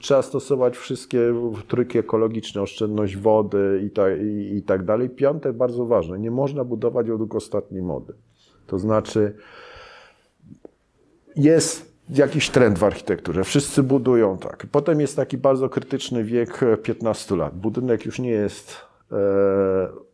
[0.01, 1.33] trzeba stosować wszystkie
[1.67, 5.09] tryki ekologiczne, oszczędność wody i, ta, i, i tak dalej.
[5.09, 8.13] Piąte, bardzo ważne, nie można budować według ostatniej mody.
[8.67, 9.35] To znaczy,
[11.35, 13.43] jest jakiś trend w architekturze.
[13.43, 14.67] Wszyscy budują tak.
[14.71, 17.55] Potem jest taki bardzo krytyczny wiek e, 15 lat.
[17.55, 18.75] Budynek już nie jest
[19.11, 19.15] e,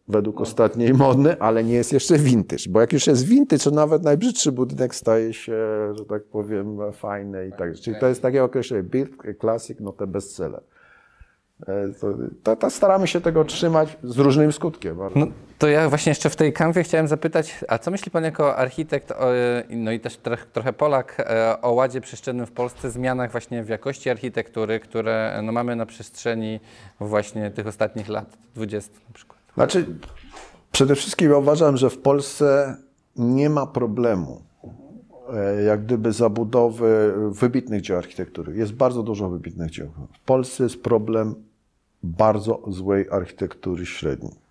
[0.07, 2.63] według ostatniej modny, ale nie jest jeszcze vintage.
[2.69, 5.53] Bo jak już jest vintage, to nawet najbrzydszy budynek staje się,
[5.97, 7.75] że tak powiem, fajny i tak.
[7.75, 10.61] Czyli to jest takie określenie build classic, no te bestseller.
[11.67, 11.93] E,
[12.43, 14.97] To, to, staramy się tego trzymać z różnym skutkiem.
[15.15, 15.27] No,
[15.59, 19.11] to ja właśnie jeszcze w tej kanwie chciałem zapytać, a co myśli Pan jako architekt,
[19.11, 19.31] o,
[19.69, 20.17] no i też
[20.53, 25.51] trochę, Polak, e, o ładzie przestrzennym w Polsce, zmianach właśnie w jakości architektury, które no,
[25.51, 26.59] mamy na przestrzeni
[26.99, 29.39] właśnie tych ostatnich lat, 20 na przykład?
[29.53, 29.85] Znaczy,
[30.71, 32.77] przede wszystkim ja uważam, że w Polsce
[33.15, 34.41] nie ma problemu
[35.33, 38.55] e, jak gdyby zabudowy wybitnych dzieł architektury.
[38.55, 39.87] Jest bardzo dużo wybitnych dzieł.
[40.13, 41.35] W Polsce jest problem
[42.03, 44.43] bardzo złej architektury średniej.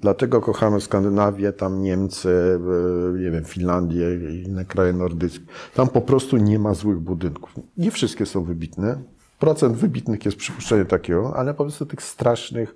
[0.00, 2.58] Dlatego kochamy Skandynawię, tam Niemcy,
[3.14, 5.44] e, nie wiem, Finlandię i inne kraje nordyckie.
[5.74, 7.54] Tam po prostu nie ma złych budynków.
[7.76, 8.98] Nie wszystkie są wybitne.
[9.38, 12.74] Procent wybitnych jest przypuszczenie takiego, ale po prostu tych strasznych,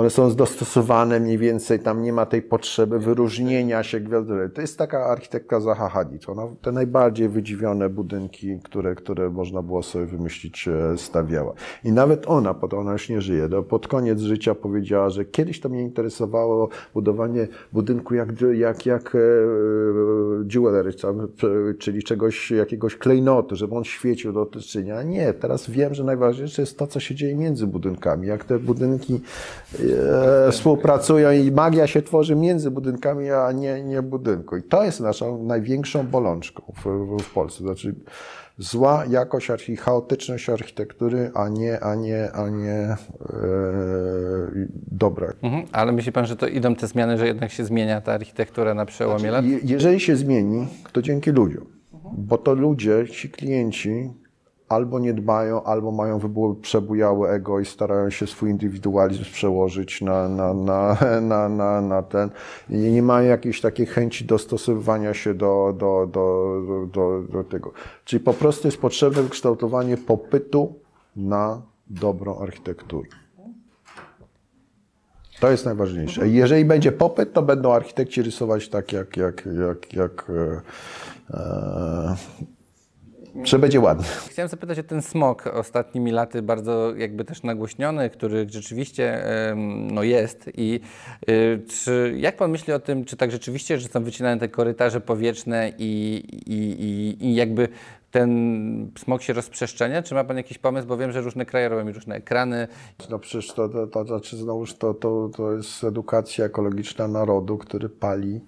[0.00, 4.50] one są dostosowane mniej więcej, tam nie ma tej potrzeby wyróżnienia się gwiazdy.
[4.54, 6.28] To jest taka architektka Zaha Hadid.
[6.28, 11.52] Ona te najbardziej wydziwione budynki, które, które można było sobie wymyślić, e, stawiała.
[11.84, 15.82] I nawet ona, ona już nie żyje, pod koniec życia powiedziała, że kiedyś to mnie
[15.82, 19.18] interesowało budowanie budynku jak, jak, jak e,
[20.54, 25.02] jewelry, e, czyli czegoś, jakiegoś klejnotu, żeby on świecił do otoczenia.
[25.02, 28.26] Nie, teraz wiem, że najważniejsze jest to, co się dzieje między budynkami.
[28.26, 29.20] Jak te budynki
[30.50, 34.56] współpracują i magia się tworzy między budynkami, a nie, nie budynku.
[34.56, 37.64] I to jest naszą największą bolączką w, w, Polsce.
[37.64, 37.94] Znaczy
[38.58, 42.96] zła jakość archi- chaotyczność architektury, a nie, a nie, a nie e,
[44.92, 45.32] dobra.
[45.42, 45.64] Mhm.
[45.72, 48.86] Ale myśli Pan, że to idą te zmiany, że jednak się zmienia ta architektura na
[48.86, 49.44] przełomie lat?
[49.44, 51.64] Je, jeżeli się zmieni, to dzięki ludziom.
[52.12, 54.10] Bo to ludzie, ci klienci
[54.70, 56.20] albo nie dbają, albo mają
[56.62, 62.30] przebujałe ego i starają się swój indywidualizm przełożyć na, na, na, na, na, na ten.
[62.70, 67.72] I nie mają jakiejś takiej chęci dostosowywania się do, do, do, do, do tego.
[68.04, 70.74] Czyli po prostu jest potrzebne wykształtowanie popytu
[71.16, 73.08] na dobrą architekturę.
[75.40, 76.28] To jest najważniejsze.
[76.28, 80.60] Jeżeli będzie popyt, to będą architekci rysować tak, jak, jak, jak, jak e,
[81.36, 82.16] e,
[83.44, 84.04] że będzie ładnie.
[84.28, 89.24] Chciałem zapytać o ten smog ostatnimi laty bardzo jakby też nagłośniony, który rzeczywiście
[89.92, 90.80] no jest i
[91.28, 95.00] y, czy, jak Pan myśli o tym, czy tak rzeczywiście, że są wycinane te korytarze
[95.00, 97.68] powietrzne i, i, i, i jakby
[98.10, 100.02] ten smog się rozprzestrzenia?
[100.02, 100.86] Czy ma Pan jakiś pomysł?
[100.86, 102.68] Bo wiem, że różne kraje robią różne ekrany.
[103.10, 107.88] No przecież to, to, to znaczy znowuż to, to, to jest edukacja ekologiczna narodu, który
[107.88, 108.40] pali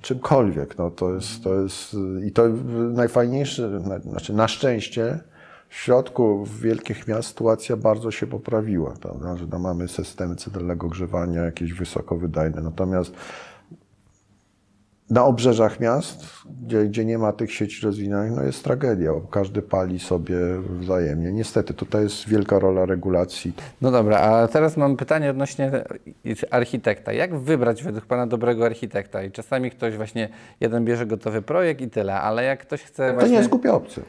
[0.00, 0.78] czymkolwiek.
[0.78, 2.48] No to jest, to jest, I to
[2.92, 5.20] najfajniejsze, na, znaczy na szczęście
[5.68, 9.36] w środku wielkich miast sytuacja bardzo się poprawiła, prawda?
[9.36, 12.62] że mamy systemy centralnego grzewania jakieś wysokowydajne.
[12.62, 13.12] Natomiast
[15.10, 16.24] na obrzeżach miast,
[16.66, 20.36] gdzie, gdzie nie ma tych sieci rozwiniętych, no jest tragedia, bo każdy pali sobie
[20.80, 21.32] wzajemnie.
[21.32, 23.52] Niestety, tutaj jest wielka rola regulacji.
[23.80, 25.84] No dobra, a teraz mam pytanie odnośnie
[26.50, 27.12] architekta.
[27.12, 29.22] Jak wybrać według Pana dobrego architekta?
[29.22, 30.28] I czasami ktoś właśnie,
[30.60, 33.30] jeden bierze gotowy projekt i tyle, ale jak ktoś chce To właśnie...
[33.30, 34.02] nie jest głupia opcja.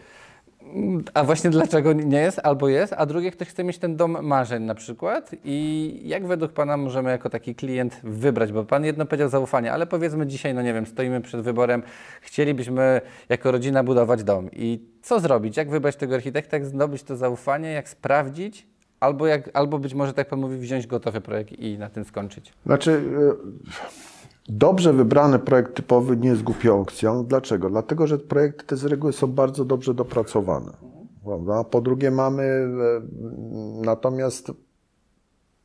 [1.14, 4.64] A właśnie dlaczego nie jest, albo jest, a drugie ktoś chce mieć ten dom marzeń
[4.64, 5.32] na przykład?
[5.44, 9.88] I jak według Pana możemy jako taki klient wybrać, bo Pan jedno powiedział zaufanie, ale
[9.88, 11.84] powiedzmy dzisiaj, no nie wiem, stoimy przed wyborem,
[12.22, 14.50] chcielibyśmy jako rodzina budować dom.
[14.52, 18.68] I co zrobić, jak wybrać tego architekta, jak zdobyć to zaufanie, jak sprawdzić,
[19.00, 22.54] albo, jak, albo być może, tak Pan mówi, wziąć gotowy projekt i na tym skończyć.
[22.66, 24.03] Znaczy, e,
[24.50, 26.86] dobrze wybrany projekt typowy nie jest głupią.
[27.28, 27.70] Dlaczego?
[27.70, 30.72] Dlatego, że projekty te z reguły są bardzo dobrze dopracowane.
[31.26, 31.64] Prawda?
[31.64, 32.68] Po drugie mamy, e,
[33.86, 34.52] natomiast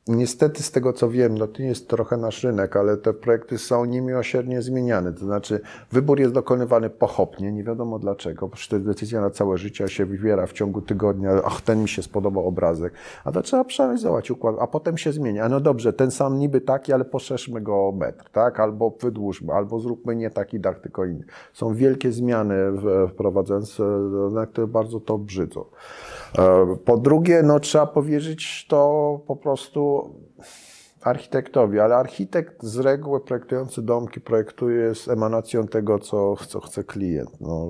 [0.09, 3.85] niestety z tego co wiem, no to jest trochę nasz rynek, ale te projekty są
[3.85, 5.13] niemiłosiernie zmieniane.
[5.13, 5.61] To znaczy
[5.93, 10.07] wybór jest dokonywany pochopnie, nie wiadomo dlaczego, przecież to jest decyzja na całe życie, się
[10.07, 12.93] wybiera w ciągu tygodnia, ach, ten mi się spodobał obrazek,
[13.25, 15.49] a to trzeba przeanalizować układ, a potem się zmienia.
[15.49, 18.61] No dobrze, ten sam niby taki, ale poszerzmy go o metr, tak?
[18.61, 21.25] Albo wydłużmy, albo zróbmy nie taki dach, tylko inny.
[21.53, 22.55] Są wielkie zmiany
[23.09, 23.83] wprowadzające,
[24.51, 25.65] które bardzo to brzydzą.
[26.39, 30.43] E, Po drugie, no, trzeba powierzyć to po prostu こう
[31.03, 37.31] architektowi, ale architekt z reguły projektujący domki projektuje z emanacją tego, co, co chce klient.
[37.41, 37.69] No,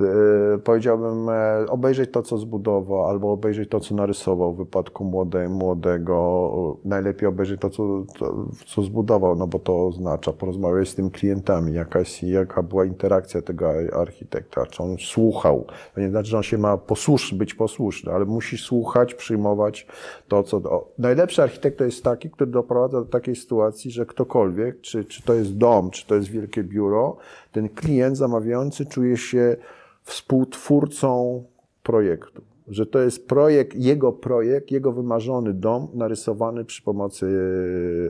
[0.00, 5.48] e, powiedziałbym, e, obejrzeć to, co zbudował, albo obejrzeć to, co narysował w wypadku młode,
[5.48, 6.76] młodego.
[6.84, 11.72] Najlepiej obejrzeć to, co, to, co zbudował, no bo to oznacza porozmawiać z tym klientami,
[11.72, 15.66] jaka, jest, jaka była interakcja tego architekta, czy on słuchał.
[15.94, 19.86] To nie znaczy, że on się ma posłusz, być posłuszny, ale musi słuchać, przyjmować
[20.28, 20.56] to, co...
[20.56, 25.22] O, najlepszy architekt to jest taki, który doprowadza do takiej sytuacji, że ktokolwiek, czy, czy
[25.22, 27.16] to jest dom, czy to jest wielkie biuro,
[27.52, 29.56] ten klient zamawiający czuje się
[30.02, 31.44] współtwórcą
[31.82, 32.42] projektu.
[32.68, 37.26] Że to jest projekt, jego projekt, jego wymarzony dom narysowany przy pomocy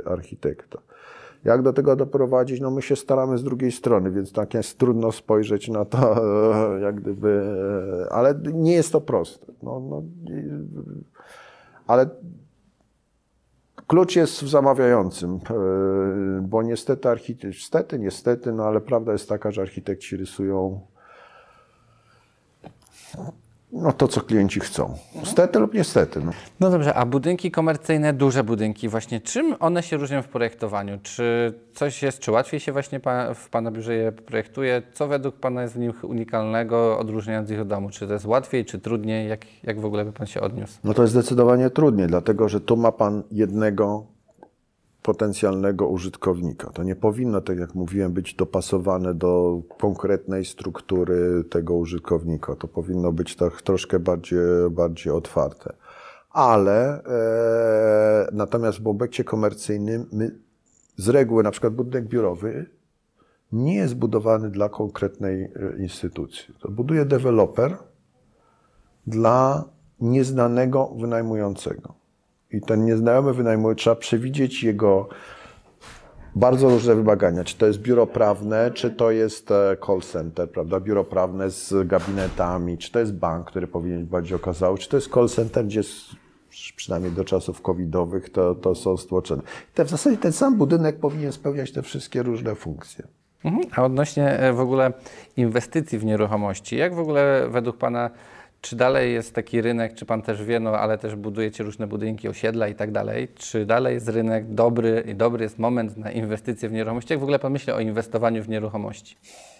[0.05, 0.79] e, architekta.
[1.44, 2.61] Jak do tego doprowadzić?
[2.61, 6.16] No my się staramy z drugiej strony, więc tak jest trudno spojrzeć na to,
[6.87, 7.42] jak gdyby,
[8.09, 9.53] e, ale nie jest to proste.
[9.62, 10.03] No, no,
[11.87, 12.07] ale
[13.87, 19.51] klucz jest w zamawiającym, e, bo niestety architekci, niestety, niestety, no ale prawda jest taka,
[19.51, 20.81] że architekci rysują
[23.72, 24.94] no to, co klienci chcą.
[25.14, 26.20] Niestety lub niestety.
[26.24, 26.33] No.
[26.61, 30.98] No dobrze, a budynki komercyjne, duże budynki, właśnie czym one się różnią w projektowaniu?
[31.02, 34.83] Czy coś jest, czy łatwiej się właśnie pa, w Pana biurze je projektuje?
[34.92, 37.90] Co według Pana jest w nich unikalnego, odróżniając ich od domu?
[37.90, 39.29] Czy to jest łatwiej, czy trudniej?
[39.29, 40.79] Jak, jak w ogóle by Pan się odniósł?
[40.85, 44.15] No to jest zdecydowanie trudniej, dlatego że tu ma pan jednego
[45.06, 46.70] potencjalnego użytkownika.
[46.70, 52.56] To nie powinno, tak jak mówiłem, być dopasowane do konkretnej struktury tego użytkownika.
[52.56, 54.38] To powinno być tak troszkę bardziej,
[54.70, 55.72] bardziej otwarte.
[56.30, 60.38] Ale e, natomiast w obiekcie komercyjnym my
[60.96, 62.66] z reguły, na przykład budynek biurowy,
[63.52, 66.54] nie jest budowany dla konkretnej e, instytucji.
[66.60, 67.76] To buduje deweloper
[69.06, 69.64] dla
[70.00, 72.05] nieznanego wynajmującego.
[72.52, 75.09] I ten nieznajomy wynajmujący, trzeba przewidzieć jego
[76.35, 77.44] bardzo różne wymagania.
[77.44, 80.80] Czy to jest biuro prawne, czy to jest e, call center, prawda?
[80.80, 84.96] Biuro prawne z gabinetami, czy to jest bank, który powinien być bardziej okazały, czy to
[84.96, 85.80] jest call center, gdzie
[86.76, 89.42] przynajmniej do czasów covidowych to, to są stłoczone.
[89.74, 93.06] Te, w zasadzie ten sam budynek powinien spełniać te wszystkie różne funkcje.
[93.44, 93.64] Mhm.
[93.76, 94.92] A odnośnie e, w ogóle
[95.37, 98.11] inwestycji w nieruchomości, jak w ogóle według Pana
[98.66, 102.29] czy dalej jest taki rynek, czy Pan też wie, no ale też budujecie różne budynki,
[102.29, 106.68] osiedla i tak dalej, czy dalej jest rynek dobry i dobry jest moment na inwestycje
[106.68, 107.12] w nieruchomości?
[107.12, 109.16] Jak w ogóle Pan myśli o inwestowaniu w nieruchomości?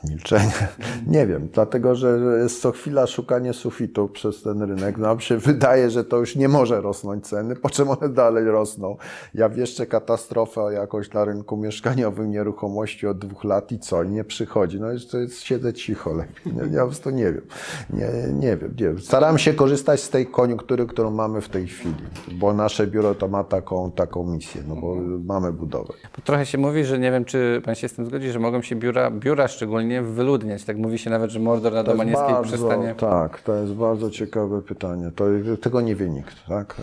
[0.09, 0.69] Milczenie.
[1.07, 4.99] Nie wiem, dlatego że jest co chwila szukanie sufitu przez ten rynek.
[4.99, 8.97] Nam się wydaje, że to już nie może rosnąć ceny, po czym one dalej rosną.
[9.35, 14.05] Ja wieszczę katastrofę jakoś na rynku mieszkaniowym nieruchomości od dwóch lat i co?
[14.05, 14.81] Nie przychodzi.
[14.81, 16.53] No to jest, siedzę cicho, lepiej.
[16.73, 17.47] Ja po prostu nie wiem.
[17.91, 18.96] Nie, nie wiem, nie wiem.
[19.01, 21.95] Staram się korzystać z tej koniunktury, którą mamy w tej chwili,
[22.33, 25.95] bo nasze biuro to ma taką, taką misję, no bo mamy budowę.
[26.25, 28.77] Trochę się mówi, że nie wiem, czy Pan się z tym zgodzi, że mogą się
[28.77, 30.65] biura, biura szczególnie wyludniać.
[30.65, 32.95] Tak mówi się nawet, że Mordor na Domanieckiej przestanie...
[32.95, 35.11] Tak, to jest bardzo ciekawe pytanie.
[35.17, 35.25] To,
[35.61, 36.47] tego nie wie nikt.
[36.49, 36.77] Tak?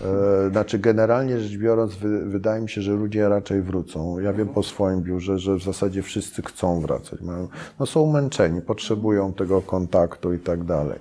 [0.45, 4.19] E, znaczy generalnie rzecz biorąc, wy, wydaje mi się, że ludzie raczej wrócą.
[4.19, 7.21] Ja wiem po swoim biurze, że w zasadzie wszyscy chcą wracać.
[7.21, 7.47] Mają,
[7.79, 10.99] no są męczeni, potrzebują tego kontaktu i tak dalej.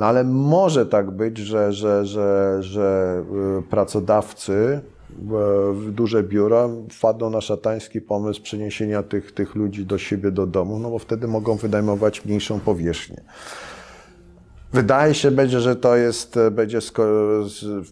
[0.00, 3.22] No ale może tak być, że, że, że, że
[3.58, 4.80] y, pracodawcy
[5.72, 10.78] w duże biura wpadną na szatański pomysł przeniesienia tych, tych ludzi do siebie, do domu,
[10.78, 13.20] no bo wtedy mogą wynajmować mniejszą powierzchnię.
[14.72, 16.78] Wydaje się będzie, że to jest, będzie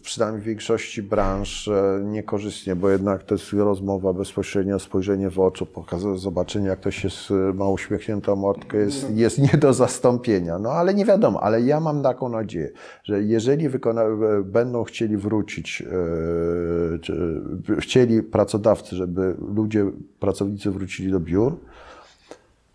[0.01, 5.65] przynajmniej w większości branż e, niekorzystnie, bo jednak to jest rozmowa bezpośrednia, spojrzenie w oczy,
[5.65, 7.17] pokazanie, zobaczenie, jak ktoś jest,
[7.53, 10.59] ma uśmiechniętą mordkę, jest, jest nie do zastąpienia.
[10.59, 12.69] No ale nie wiadomo, ale ja mam taką nadzieję,
[13.03, 15.83] że jeżeli wykona- będą chcieli wrócić,
[17.71, 19.85] e, chcieli pracodawcy, żeby ludzie,
[20.19, 21.55] pracownicy wrócili do biur,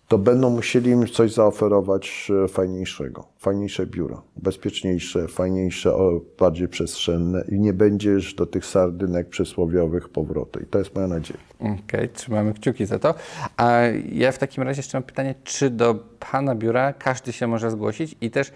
[0.08, 3.28] to będą musieli im coś zaoferować e, fajniejszego.
[3.38, 5.92] Fajniejsze biuro, bezpieczniejsze, fajniejsze,
[6.38, 10.60] bardziej przestrzenne i nie będzie już do tych sardynek przysłowiowych powrotu.
[10.60, 11.40] I to jest moja nadzieja.
[11.58, 13.14] Okej, okay, trzymamy kciuki za to.
[13.56, 13.80] A
[14.12, 15.94] ja w takim razie jeszcze mam pytanie, czy do
[16.30, 18.52] Pana biura każdy się może zgłosić i też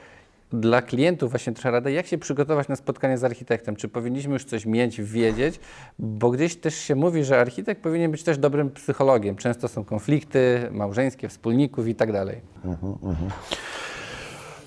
[0.52, 3.76] dla klientów właśnie trochę radę, jak się przygotować na spotkanie z architektem?
[3.76, 5.60] Czy powinniśmy już coś mieć, wiedzieć?
[5.98, 9.36] Bo gdzieś też się mówi, że architekt powinien być też dobrym psychologiem.
[9.36, 12.40] Często są konflikty małżeńskie, wspólników i tak dalej.
[12.64, 13.30] Uh-huh, uh-huh.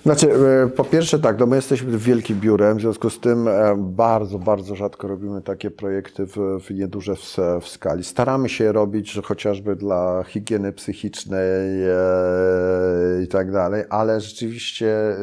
[0.03, 3.75] Znaczy, e, po pierwsze tak, no my jesteśmy wielkim biurem, w związku z tym e,
[3.77, 8.03] bardzo, bardzo rzadko robimy takie projekty w, w nieduże w, w skali.
[8.03, 15.15] Staramy się robić, chociażby dla higieny psychicznej e, i tak dalej, ale rzeczywiście e,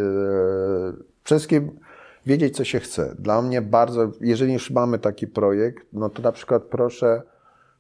[1.25, 1.71] wszystkim
[2.27, 3.15] wiedzieć, co się chce.
[3.19, 7.23] Dla mnie bardzo, jeżeli już mamy taki projekt, no to na przykład proszę,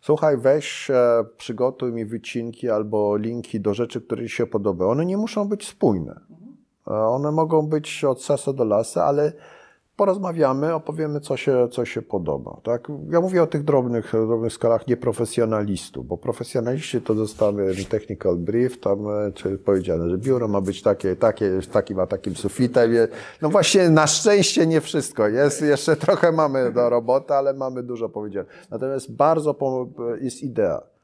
[0.00, 4.90] słuchaj, weź, e, przygotuj mi wycinki albo linki do rzeczy, które Ci się podobają.
[4.90, 6.20] One nie muszą być spójne.
[6.88, 9.32] One mogą być od sasa do lasa, ale
[9.98, 12.60] porozmawiamy, opowiemy, co się, co się podoba.
[12.62, 12.88] Tak?
[13.10, 18.98] Ja mówię o tych drobnych, drobnych skalach nieprofesjonalistów, bo profesjonaliści to dostamy technical brief, tam
[19.08, 22.90] e, czy powiedziane, że biuro ma być takie, takie, taki ma takim sufitem.
[23.42, 28.08] No właśnie, na szczęście nie wszystko jest, jeszcze trochę mamy do roboty, ale mamy dużo
[28.08, 28.48] powiedziane.
[28.70, 29.56] Natomiast bardzo
[30.20, 30.97] jest idea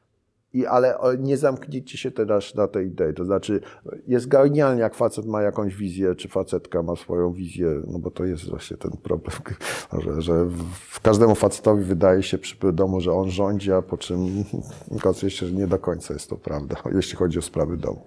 [0.55, 3.15] i, ale nie zamknijcie się teraz na tej idei.
[3.15, 3.61] To znaczy,
[4.07, 8.25] jest genialnie, jak facet ma jakąś wizję, czy facetka ma swoją wizję, no bo to
[8.25, 9.37] jest właśnie ten problem,
[10.05, 10.47] że, że
[10.89, 14.45] w każdemu facetowi wydaje się przy domu, że on rządzi, a po czym
[14.99, 18.05] okazuje się, że nie do końca jest to prawda, jeśli chodzi o sprawy domu.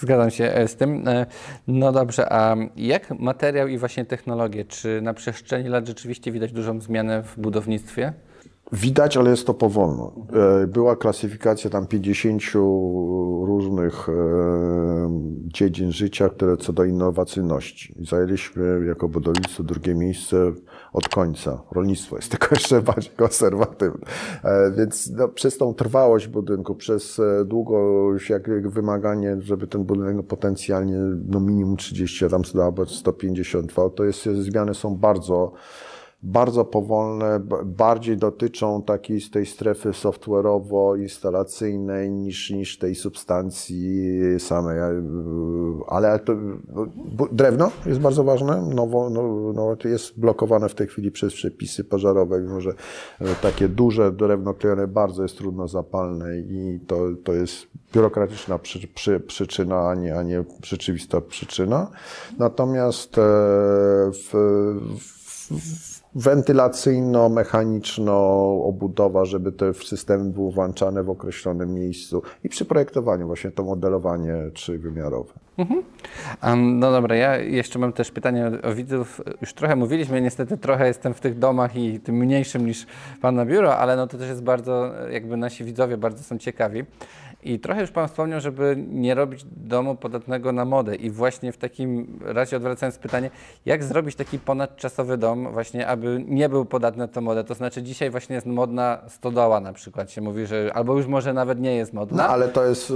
[0.00, 1.08] Zgadzam się e, z tym.
[1.08, 1.26] E,
[1.68, 4.64] no dobrze, a jak materiał i właśnie technologie?
[4.64, 8.12] Czy na przestrzeni lat rzeczywiście widać dużą zmianę w budownictwie?
[8.72, 10.12] Widać, ale jest to powolno.
[10.62, 12.42] E, była klasyfikacja tam 50
[13.46, 14.12] różnych e,
[15.44, 17.94] dziedzin życia, które co do innowacyjności.
[18.00, 20.52] Zajęliśmy jako budownictwo drugie miejsce
[20.92, 21.62] od końca.
[21.72, 24.06] Rolnictwo jest tylko jeszcze bardziej konserwatywne.
[24.44, 30.22] E, więc no, przez tą trwałość budynku, przez długość, jak wymaganie, żeby ten budynek no,
[30.22, 30.98] potencjalnie
[31.28, 35.52] no, minimum 30, a tam albo 150 V, to jest, zmiany są bardzo
[36.26, 44.78] bardzo powolne, bardziej dotyczą takiej z tej strefy software'owo-instalacyjnej niż, niż tej substancji samej.
[45.88, 46.32] Ale to,
[47.32, 51.84] drewno jest bardzo ważne, nowo, no, no, to jest blokowane w tej chwili przez przepisy
[51.84, 52.74] pożarowe, mimo że e,
[53.42, 59.20] takie duże drewno klejone bardzo jest trudno zapalne i to, to jest biurokratyczna przy, przy,
[59.20, 61.90] przyczyna, a nie, a nie rzeczywista przyczyna.
[62.38, 63.22] Natomiast e,
[64.12, 64.30] w,
[65.50, 68.12] w wentylacyjno-mechaniczno
[68.64, 74.34] obudowa, żeby te systemy były włączane w określonym miejscu i przy projektowaniu właśnie to modelowanie
[74.54, 75.32] trzywymiarowe.
[75.58, 75.82] Mhm.
[76.80, 79.20] No dobra, ja jeszcze mam też pytanie o, o, widzów.
[79.40, 82.86] Już trochę mówiliśmy, niestety trochę jestem w tych domach i tym mniejszym niż
[83.22, 86.84] Pana biuro, ale no to też jest bardzo, jakby nasi widzowie bardzo są ciekawi.
[87.52, 90.96] I trochę już Pan wspomniał, żeby nie robić domu podatnego na modę.
[90.96, 93.30] I właśnie w takim razie odwracając pytanie,
[93.66, 97.44] jak zrobić taki ponadczasowy dom, właśnie aby nie był podatny na tę modę?
[97.44, 101.34] To znaczy dzisiaj właśnie jest modna stodoła na przykład, się mówi, że albo już może
[101.34, 102.22] nawet nie jest modna.
[102.22, 102.90] No ale to jest.
[102.90, 102.94] y,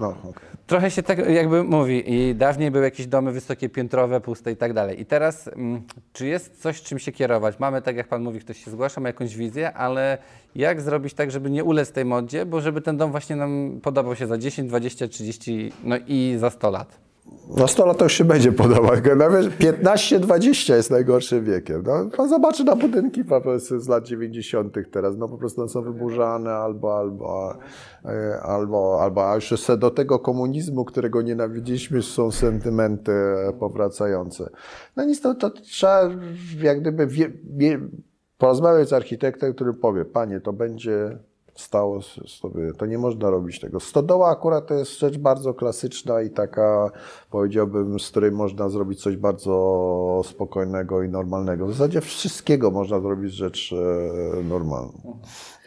[0.00, 0.48] No, okej.
[0.66, 4.72] Trochę się tak jakby mówi i dawniej były jakieś domy wysokie, piętrowe, puste i tak
[4.72, 5.00] dalej.
[5.00, 7.58] I teraz, mm, czy jest coś, czym się kierować?
[7.58, 10.18] Mamy, tak jak Pan mówi, ktoś się zgłasza, ma jakąś wizję, ale
[10.54, 14.16] jak zrobić tak, żeby nie ulec tej modzie, bo żeby ten dom właśnie nam podobał
[14.16, 17.08] się za 10, 20, 30, no i za 100 lat?
[17.56, 19.00] No 100 lat to już się będzie podobać.
[19.16, 21.82] Nawet 15-20 jest najgorszym wiekiem.
[21.86, 23.24] No, pan zobaczy na budynki
[23.78, 24.74] z lat 90.
[24.90, 25.16] teraz.
[25.16, 27.58] No po prostu są wyburzane albo, albo,
[28.04, 33.12] e, albo, albo a już do tego komunizmu, którego nienawidziliśmy, są sentymenty
[33.60, 34.50] powracające.
[34.96, 36.10] No nic, to, to trzeba
[36.62, 37.80] jak gdyby wie, wie,
[38.38, 41.18] porozmawiać z architektem, który powie, panie, to będzie
[41.60, 42.72] stało sobie.
[42.72, 43.80] To nie można robić tego.
[43.80, 46.90] Stodoła akurat to jest rzecz bardzo klasyczna i taka,
[47.30, 51.66] powiedziałbym, z której można zrobić coś bardzo spokojnego i normalnego.
[51.66, 53.74] W zasadzie wszystkiego można zrobić rzecz
[54.38, 54.92] e, normalną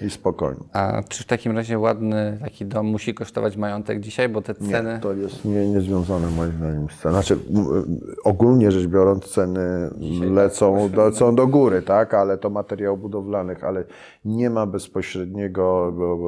[0.01, 0.63] i spokojną.
[0.73, 4.93] A czy w takim razie ładny taki dom musi kosztować majątek dzisiaj, bo te ceny...
[4.93, 7.13] Nie, to jest nie, niezwiązane moim zdaniem z ceną.
[7.13, 9.89] Znaczy, m, ogólnie rzecz biorąc, ceny
[10.31, 13.83] lecą, lecą do góry, tak, ale to materiał budowlanych, ale
[14.25, 15.80] nie ma bezpośredniego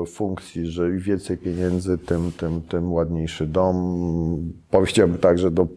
[0.07, 4.53] funkcji, że im więcej pieniędzy, tym, tym, tym ładniejszy dom.
[4.71, 5.67] Powiedziałbym tak, że do,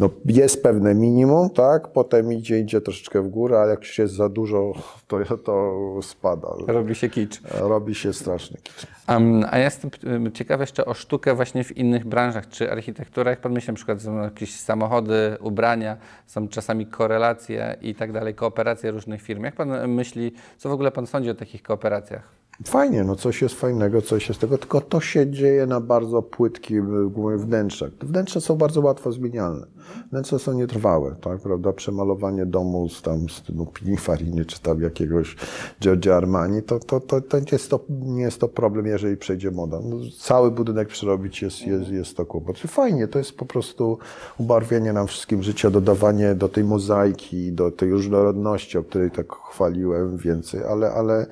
[0.00, 4.14] no jest pewne minimum, tak, potem idzie, idzie troszeczkę w górę, ale jak już jest
[4.14, 4.72] za dużo,
[5.08, 6.48] to, to spada.
[6.66, 7.40] Robi się kicz.
[7.60, 8.86] Robi się straszny kicz.
[9.08, 9.90] Um, a ja jestem
[10.34, 14.02] ciekaw jeszcze o sztukę właśnie w innych branżach, czy architektura, jak Pan myśli, na przykład
[14.02, 15.96] są jakieś samochody, ubrania,
[16.26, 19.44] są czasami korelacje i tak dalej, kooperacje różnych firm.
[19.44, 22.28] Jak Pan myśli, co w ogóle Pan sądzi o takich kooperacjach?
[22.64, 27.10] Fajnie, no coś jest fajnego, coś jest tego, tylko to się dzieje na bardzo płytkim
[27.38, 27.90] wnętrzach.
[27.98, 29.66] Te wnętrza są bardzo łatwo zmienialne.
[30.10, 31.72] Wnętrza są nietrwałe, tak, prawda?
[31.72, 35.36] Przemalowanie domu z tam z no, Pininfariny czy tam jakiegoś
[35.80, 39.80] Giorgio Armani, to, to, to, to, jest to nie jest to problem, jeżeli przejdzie moda.
[39.84, 42.58] No, cały budynek przerobić jest, jest, jest to kłopot.
[42.58, 43.98] Fajnie, to jest po prostu
[44.38, 50.16] ubarwienie nam wszystkim życia, dodawanie do tej mozaiki, do tej różnorodności, o której tak chwaliłem
[50.16, 51.26] więcej, ale, ale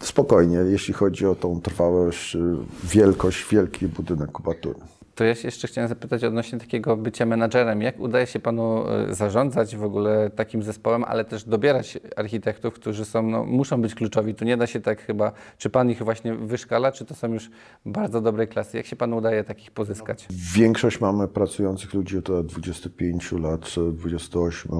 [0.00, 2.38] spokojnie, jeśli chodzi o tą trwałość, y,
[2.84, 4.78] wielkość, wielki budynek kubatury.
[5.18, 7.82] To ja się jeszcze chciałem zapytać odnośnie takiego bycia menadżerem.
[7.82, 13.04] Jak udaje się Panu y, zarządzać w ogóle takim zespołem, ale też dobierać architektów, którzy
[13.04, 14.34] są, no, muszą być kluczowi.
[14.34, 17.50] Tu nie da się tak chyba, czy Pan ich właśnie wyszkala, czy to są już
[17.86, 18.76] bardzo dobrej klasy?
[18.76, 20.26] Jak się Panu udaje takich pozyskać?
[20.54, 24.72] Większość mamy pracujących ludzi od 25 lat, 28.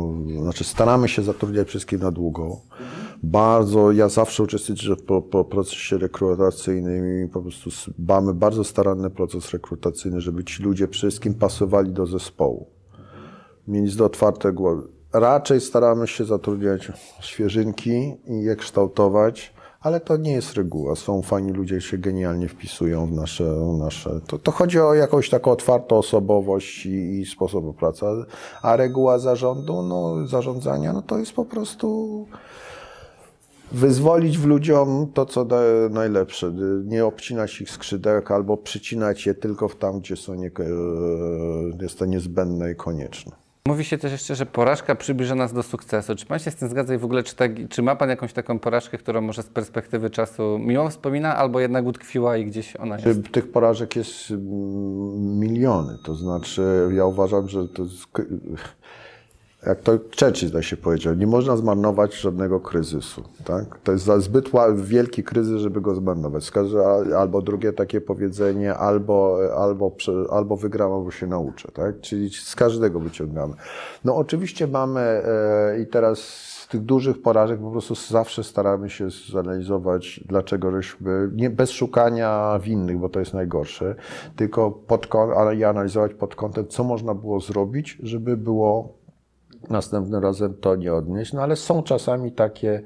[0.42, 2.60] Znaczy staramy się zatrudniać wszystkich na długo.
[3.22, 9.52] Bardzo, ja zawsze uczestniczę po, po procesie rekrutacyjnym i po prostu mamy bardzo staranny proces
[9.52, 12.66] rekrutacyjny, żeby ci ludzie przede wszystkim pasowali do zespołu.
[13.68, 14.82] Mieli do otwarte głowy.
[15.12, 20.96] Raczej staramy się zatrudniać świeżynki i je kształtować, ale to nie jest reguła.
[20.96, 23.44] Są fajni ludzie, się genialnie wpisują w nasze.
[23.78, 24.20] nasze.
[24.26, 28.06] To, to chodzi o jakąś taką otwartą osobowość i, i sposób pracy.
[28.62, 32.26] A reguła zarządu, no, zarządzania, no to jest po prostu
[33.72, 35.46] wyzwolić w ludziom to, co
[35.90, 36.52] najlepsze.
[36.84, 40.52] Nie obcinać ich skrzydełek albo przycinać je tylko w tam, gdzie są nie, e,
[41.82, 43.32] jest to niezbędne i konieczne.
[43.68, 46.16] Mówi się też jeszcze, że porażka przybliża nas do sukcesu.
[46.16, 48.32] Czy Pan się z tym zgadza i w ogóle, czy, tak, czy ma Pan jakąś
[48.32, 52.98] taką porażkę, którą może z perspektywy czasu miło wspomina, albo jednak utkwiła i gdzieś ona
[52.98, 53.30] jest?
[53.32, 55.98] Tych porażek jest mm, miliony.
[56.04, 58.06] To znaczy, ja uważam, że to jest,
[59.66, 63.22] jak to Churchill się powiedział, nie można zmarnować żadnego kryzysu.
[63.44, 63.78] Tak?
[63.78, 66.50] To jest za zbyt wielki kryzys, żeby go zmarnować.
[67.16, 69.96] Albo drugie takie powiedzenie, albo, albo,
[70.30, 71.68] albo wygram, albo się nauczę.
[71.72, 72.00] Tak?
[72.00, 73.54] Czyli z każdego wyciągamy.
[74.04, 79.08] No oczywiście mamy e, i teraz z tych dużych porażek po prostu zawsze staramy się
[79.32, 83.94] zanalizować, dlaczego żeśmy, nie, bez szukania winnych, bo to jest najgorsze,
[84.36, 88.97] tylko pod, ale i analizować pod kątem, co można było zrobić, żeby było
[89.70, 91.32] następnym razem to nie odnieść.
[91.32, 92.82] No ale są czasami takie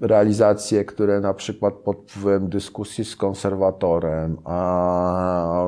[0.00, 5.58] realizacje, które na przykład pod wpływem dyskusji z konserwatorem, a,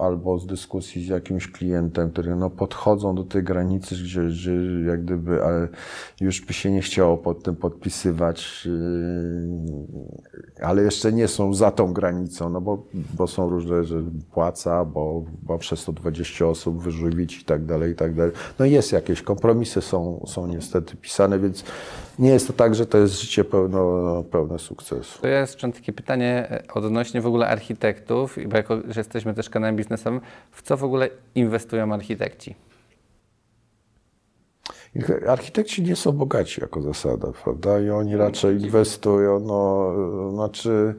[0.00, 4.52] albo z dyskusji z jakimś klientem, który no, podchodzą do tej granicy, gdzie, gdzie
[4.86, 5.68] jak gdyby ale
[6.20, 11.92] już by się nie chciało pod tym podpisywać, yy, ale jeszcze nie są za tą
[11.92, 12.82] granicą, no bo,
[13.14, 14.02] bo są różne, że
[14.32, 18.32] płaca, bo, bo przez to 20 osób wyżywić i tak dalej, i tak dalej.
[18.58, 21.64] No jest jakieś kompromisy są, są niestety pisane, więc
[22.20, 25.20] nie jest to tak, że to jest jest życie pełno, pełne sukcesu.
[25.22, 29.50] To ja jeszcze takie pytanie e, odnośnie w ogóle architektów, bo jako, że jesteśmy też
[29.50, 32.54] kanałem biznesowym, w co w ogóle inwestują architekci?
[35.28, 37.80] Architekci nie są bogaci jako zasada, prawda?
[37.80, 39.92] I oni raczej inwestują, no,
[40.32, 40.94] znaczy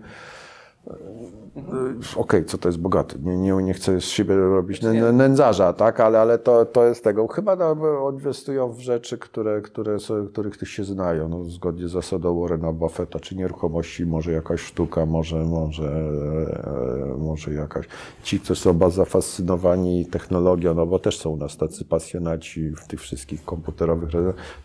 [1.55, 3.19] Okej, okay, co to jest bogaty?
[3.23, 4.81] Nie, nie, nie chcę z siebie robić
[5.13, 5.99] nędzarza, tak?
[5.99, 7.27] Ale, ale to, to jest tego.
[7.27, 7.75] Chyba no,
[8.11, 9.97] inwestują w rzeczy, które, które
[10.31, 11.29] których ty się znają.
[11.29, 17.53] No, zgodnie z zasadą Warrena Buffetta, czy nieruchomości, może jakaś sztuka, może, może, e, może
[17.53, 17.85] jakaś.
[18.23, 22.87] Ci, którzy są bardzo zafascynowani technologią, no bo też są u nas tacy pasjonaci w
[22.87, 24.09] tych wszystkich komputerowych.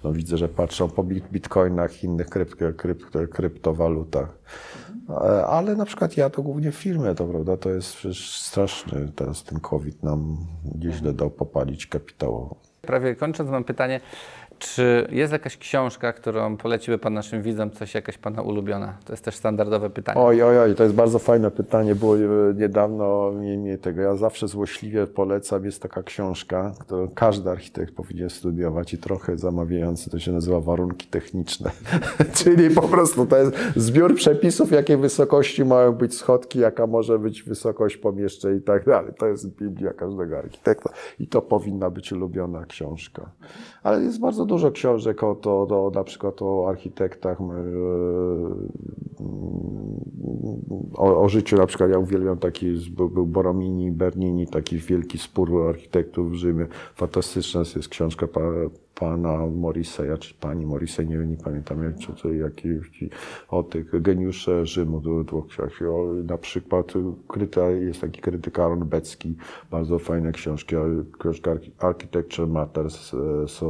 [0.05, 4.29] No, widzę, że patrzą po bitcoinach, innych krypt, krypt, kryptowalutach.
[5.11, 9.45] E, ale na przykład ja to głównie w filmie, to prawda, to jest straszny, teraz
[9.45, 10.37] ten COVID nam
[10.75, 12.57] nieźle dał popalić kapitałowo.
[12.83, 14.01] Prawie kończąc mam pytanie,
[14.59, 18.95] czy jest jakaś książka, którą poleciłby Pan naszym widzom, coś jakaś Pana ulubiona?
[19.05, 20.21] To jest też standardowe pytanie.
[20.21, 22.21] Oj, oj, oj, to jest bardzo fajne pytanie, było e,
[22.55, 24.03] niedawno mnie, mnie tego.
[24.03, 30.11] Ja zawsze złośliwie polecam, jest taka książka, którą każdy architekt powinien studiować i trochę zamawiający,
[30.11, 31.71] to się nazywa warunki techniczne.
[32.45, 37.43] Czyli po prostu to jest zbiór przepisów, jakiej wysokości mają być schodki, jaka może być
[37.43, 39.13] wysokość pomieszczeń i tak dalej.
[39.19, 40.91] To jest Biblia każdego architekta
[41.21, 43.31] i to powinna być ulubiona książka.
[43.83, 47.45] Ale jest bardzo dużo książek o, to, o, na przykład o architektach, e,
[50.95, 55.69] o, o, życiu, na przykład ja uwielbiam taki, był, był Boromini, Bernini, taki wielki spór
[55.69, 56.67] architektów w Rzymie.
[56.95, 58.27] Fantastyczna jest książka
[59.01, 63.05] pana Morriseya, czy pani Morrisey, nie, nie pamiętam jak, czy, czy jakieś,
[63.49, 65.81] o tych geniusze Rzymu, dwóch książek.
[66.25, 66.93] Na przykład
[67.29, 69.37] kryta, jest taki krytyk Aaron Becki,
[69.71, 70.77] bardzo fajne książki,
[71.19, 73.67] książka Architecture Matters e, są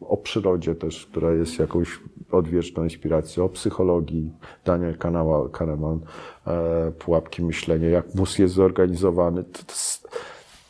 [0.00, 2.00] e, o przyrodzie też, która jest jakąś
[2.30, 4.32] odwieczną inspiracją, o psychologii,
[4.64, 4.98] Daniel
[5.52, 6.00] Kahneman,
[6.46, 9.44] e, Pułapki myślenia, jak mózg jest zorganizowany.
[9.44, 9.74] To, to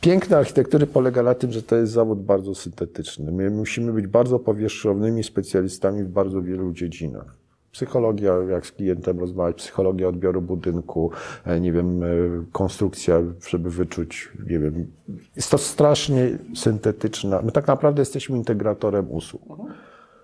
[0.01, 3.31] Piękna architektury polega na tym, że to jest zawód bardzo syntetyczny.
[3.31, 7.37] My musimy być bardzo powierzchownymi specjalistami w bardzo wielu dziedzinach.
[7.71, 11.11] Psychologia, jak z klientem rozmawiać, psychologia odbioru budynku,
[11.45, 12.07] e, nie wiem, e,
[12.51, 14.91] konstrukcja, żeby wyczuć, nie wiem.
[15.35, 17.41] Jest to strasznie syntetyczna.
[17.41, 19.43] My tak naprawdę jesteśmy integratorem usług.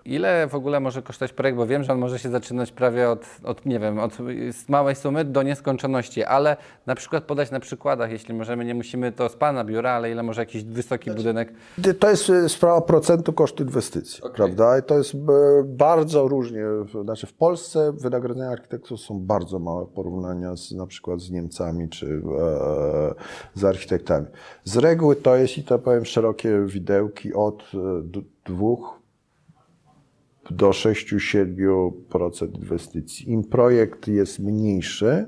[0.04, 1.58] Ile w ogóle może kosztować projekt?
[1.58, 4.18] Bo wiem, że on może się zaczynać prawie od, od, nie wiem, od
[4.68, 9.28] małej sumy do nieskończoności, ale na przykład podać na przykładach, jeśli możemy, nie musimy to
[9.28, 11.52] z Pana biura, ale ile może jakiś wysoki znaczy, budynek?
[11.98, 14.36] To jest e, sprawa procentu kosztu inwestycji, okay.
[14.36, 14.78] prawda?
[14.78, 15.18] I to jest e,
[15.64, 16.64] bardzo różnie.
[17.04, 21.88] Znaczy w Polsce wynagrodzenia architektów są bardzo małe w porównaniu z, na przykład z Niemcami
[21.88, 23.14] czy e,
[23.54, 24.26] z architektami.
[24.64, 27.62] Z reguły to jest, i to powiem, szerokie widełki od
[28.44, 29.01] dwóch
[30.50, 33.30] do 6-7% inwestycji.
[33.30, 35.26] Im projekt jest mniejszy,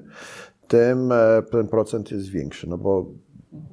[0.68, 3.06] tym e, ten procent jest większy, no bo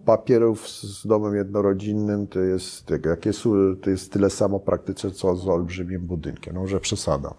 [0.05, 3.43] papierów z domem jednorodzinnym to jest, jak jest,
[3.81, 6.55] to jest tyle samo praktycznie, co z olbrzymim budynkiem.
[6.55, 7.33] No, że przesada.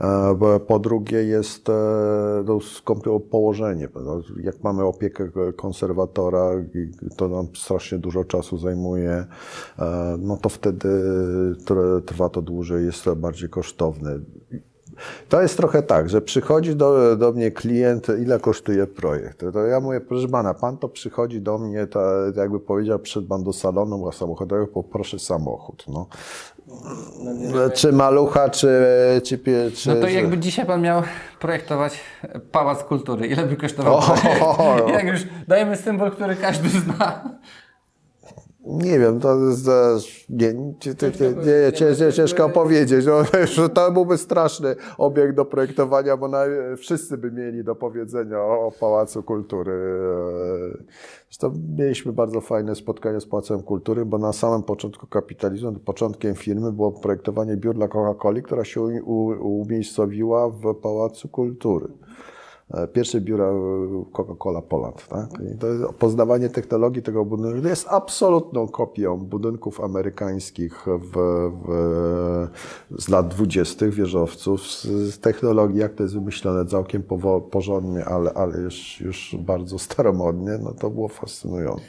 [0.00, 1.72] E, po drugie jest e,
[2.46, 3.88] no, położenie.
[4.42, 6.50] Jak mamy opiekę konserwatora,
[7.16, 9.24] to nam strasznie dużo czasu zajmuje,
[9.78, 10.88] e, no to wtedy
[12.06, 14.18] trwa to dłużej, jest to bardziej kosztowne.
[15.28, 19.44] To jest trochę tak, że przychodzi do, do mnie klient, ile kosztuje projekt.
[19.52, 22.00] To ja mówię, proszę pana, pan to przychodzi do mnie, to,
[22.36, 25.84] jakby powiedział, przyszedł pan do salonu samochodowego, poproszę samochód.
[25.88, 26.06] No.
[27.74, 28.68] Czy malucha, czy,
[29.24, 29.38] czy,
[29.76, 29.88] czy...
[29.88, 31.02] No to jakby dzisiaj pan miał
[31.40, 32.00] projektować
[32.52, 33.96] Pałac Kultury, ile by kosztował
[34.40, 37.38] o, Jak już dajemy symbol, który każdy zna.
[38.68, 39.66] Nie wiem, to jest,
[40.30, 40.72] nie, nie,
[41.46, 43.06] nie, ciężko, ciężko powiedzieć.
[43.06, 46.44] No, to byłby straszny obiekt do projektowania, bo na,
[46.76, 49.72] wszyscy by mieli do powiedzenia o, o Pałacu Kultury.
[51.30, 56.72] Zresztą mieliśmy bardzo fajne spotkanie z Pałacem Kultury, bo na samym początku kapitalizmu, początkiem firmy
[56.72, 58.80] było projektowanie biur dla Coca-Coli, która się
[59.40, 61.88] umiejscowiła w Pałacu Kultury.
[62.74, 65.08] E, pierwsze biura e, Coca-Cola Poland.
[65.08, 65.30] Tak?
[65.54, 71.12] I to poznawanie technologii tego budynku jest absolutną kopią budynków amerykańskich w,
[71.64, 72.48] w,
[72.98, 78.32] z lat dwudziestych wieżowców, z, z, technologii, jak to jest wymyślone całkiem powo, porządnie, ale,
[78.32, 81.82] ale już, już bardzo staromodnie, no to było fascynujące.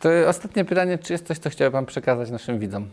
[0.00, 2.86] To ostatnie pytanie, czy jest coś, co chciałby Pan przekazać naszym widzom?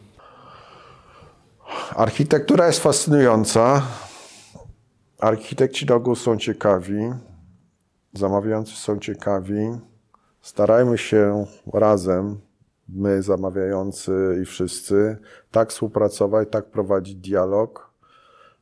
[1.96, 3.82] Architektura jest fascynująca.
[5.20, 7.14] Architekci ogół są ciekawi,
[8.14, 9.78] zamawiający są ciekawi.
[10.42, 12.40] Starajmy się razem,
[12.90, 15.18] my zamawiający i wszyscy,
[15.52, 17.92] tak współpracować, tak prowadzić dialog,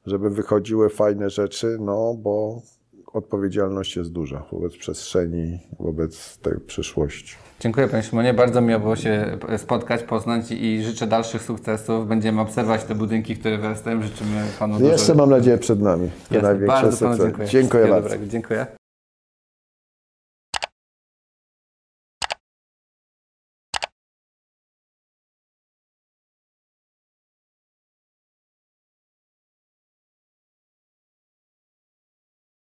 [0.06, 2.62] żeby wychodziły fajne rzeczy, no bo
[3.14, 7.36] odpowiedzialność jest duża wobec przestrzeni, wobec tej przyszłości.
[7.60, 12.08] Dziękuję Panie Szymonie, bardzo miło było się spotkać, poznać i życzę dalszych sukcesów.
[12.08, 14.02] Będziemy obserwować te budynki, które wyrastają.
[14.02, 15.16] Życzymy Panu Jeszcze dużo...
[15.16, 16.10] mam nadzieję przed nami.
[16.32, 17.24] największe bardzo Panu sukcesy.
[17.24, 17.48] dziękuję.
[17.48, 18.10] Dziękuję Wszystkiego bardzo.
[18.10, 18.32] dobrego.
[18.32, 18.66] Dziękuję.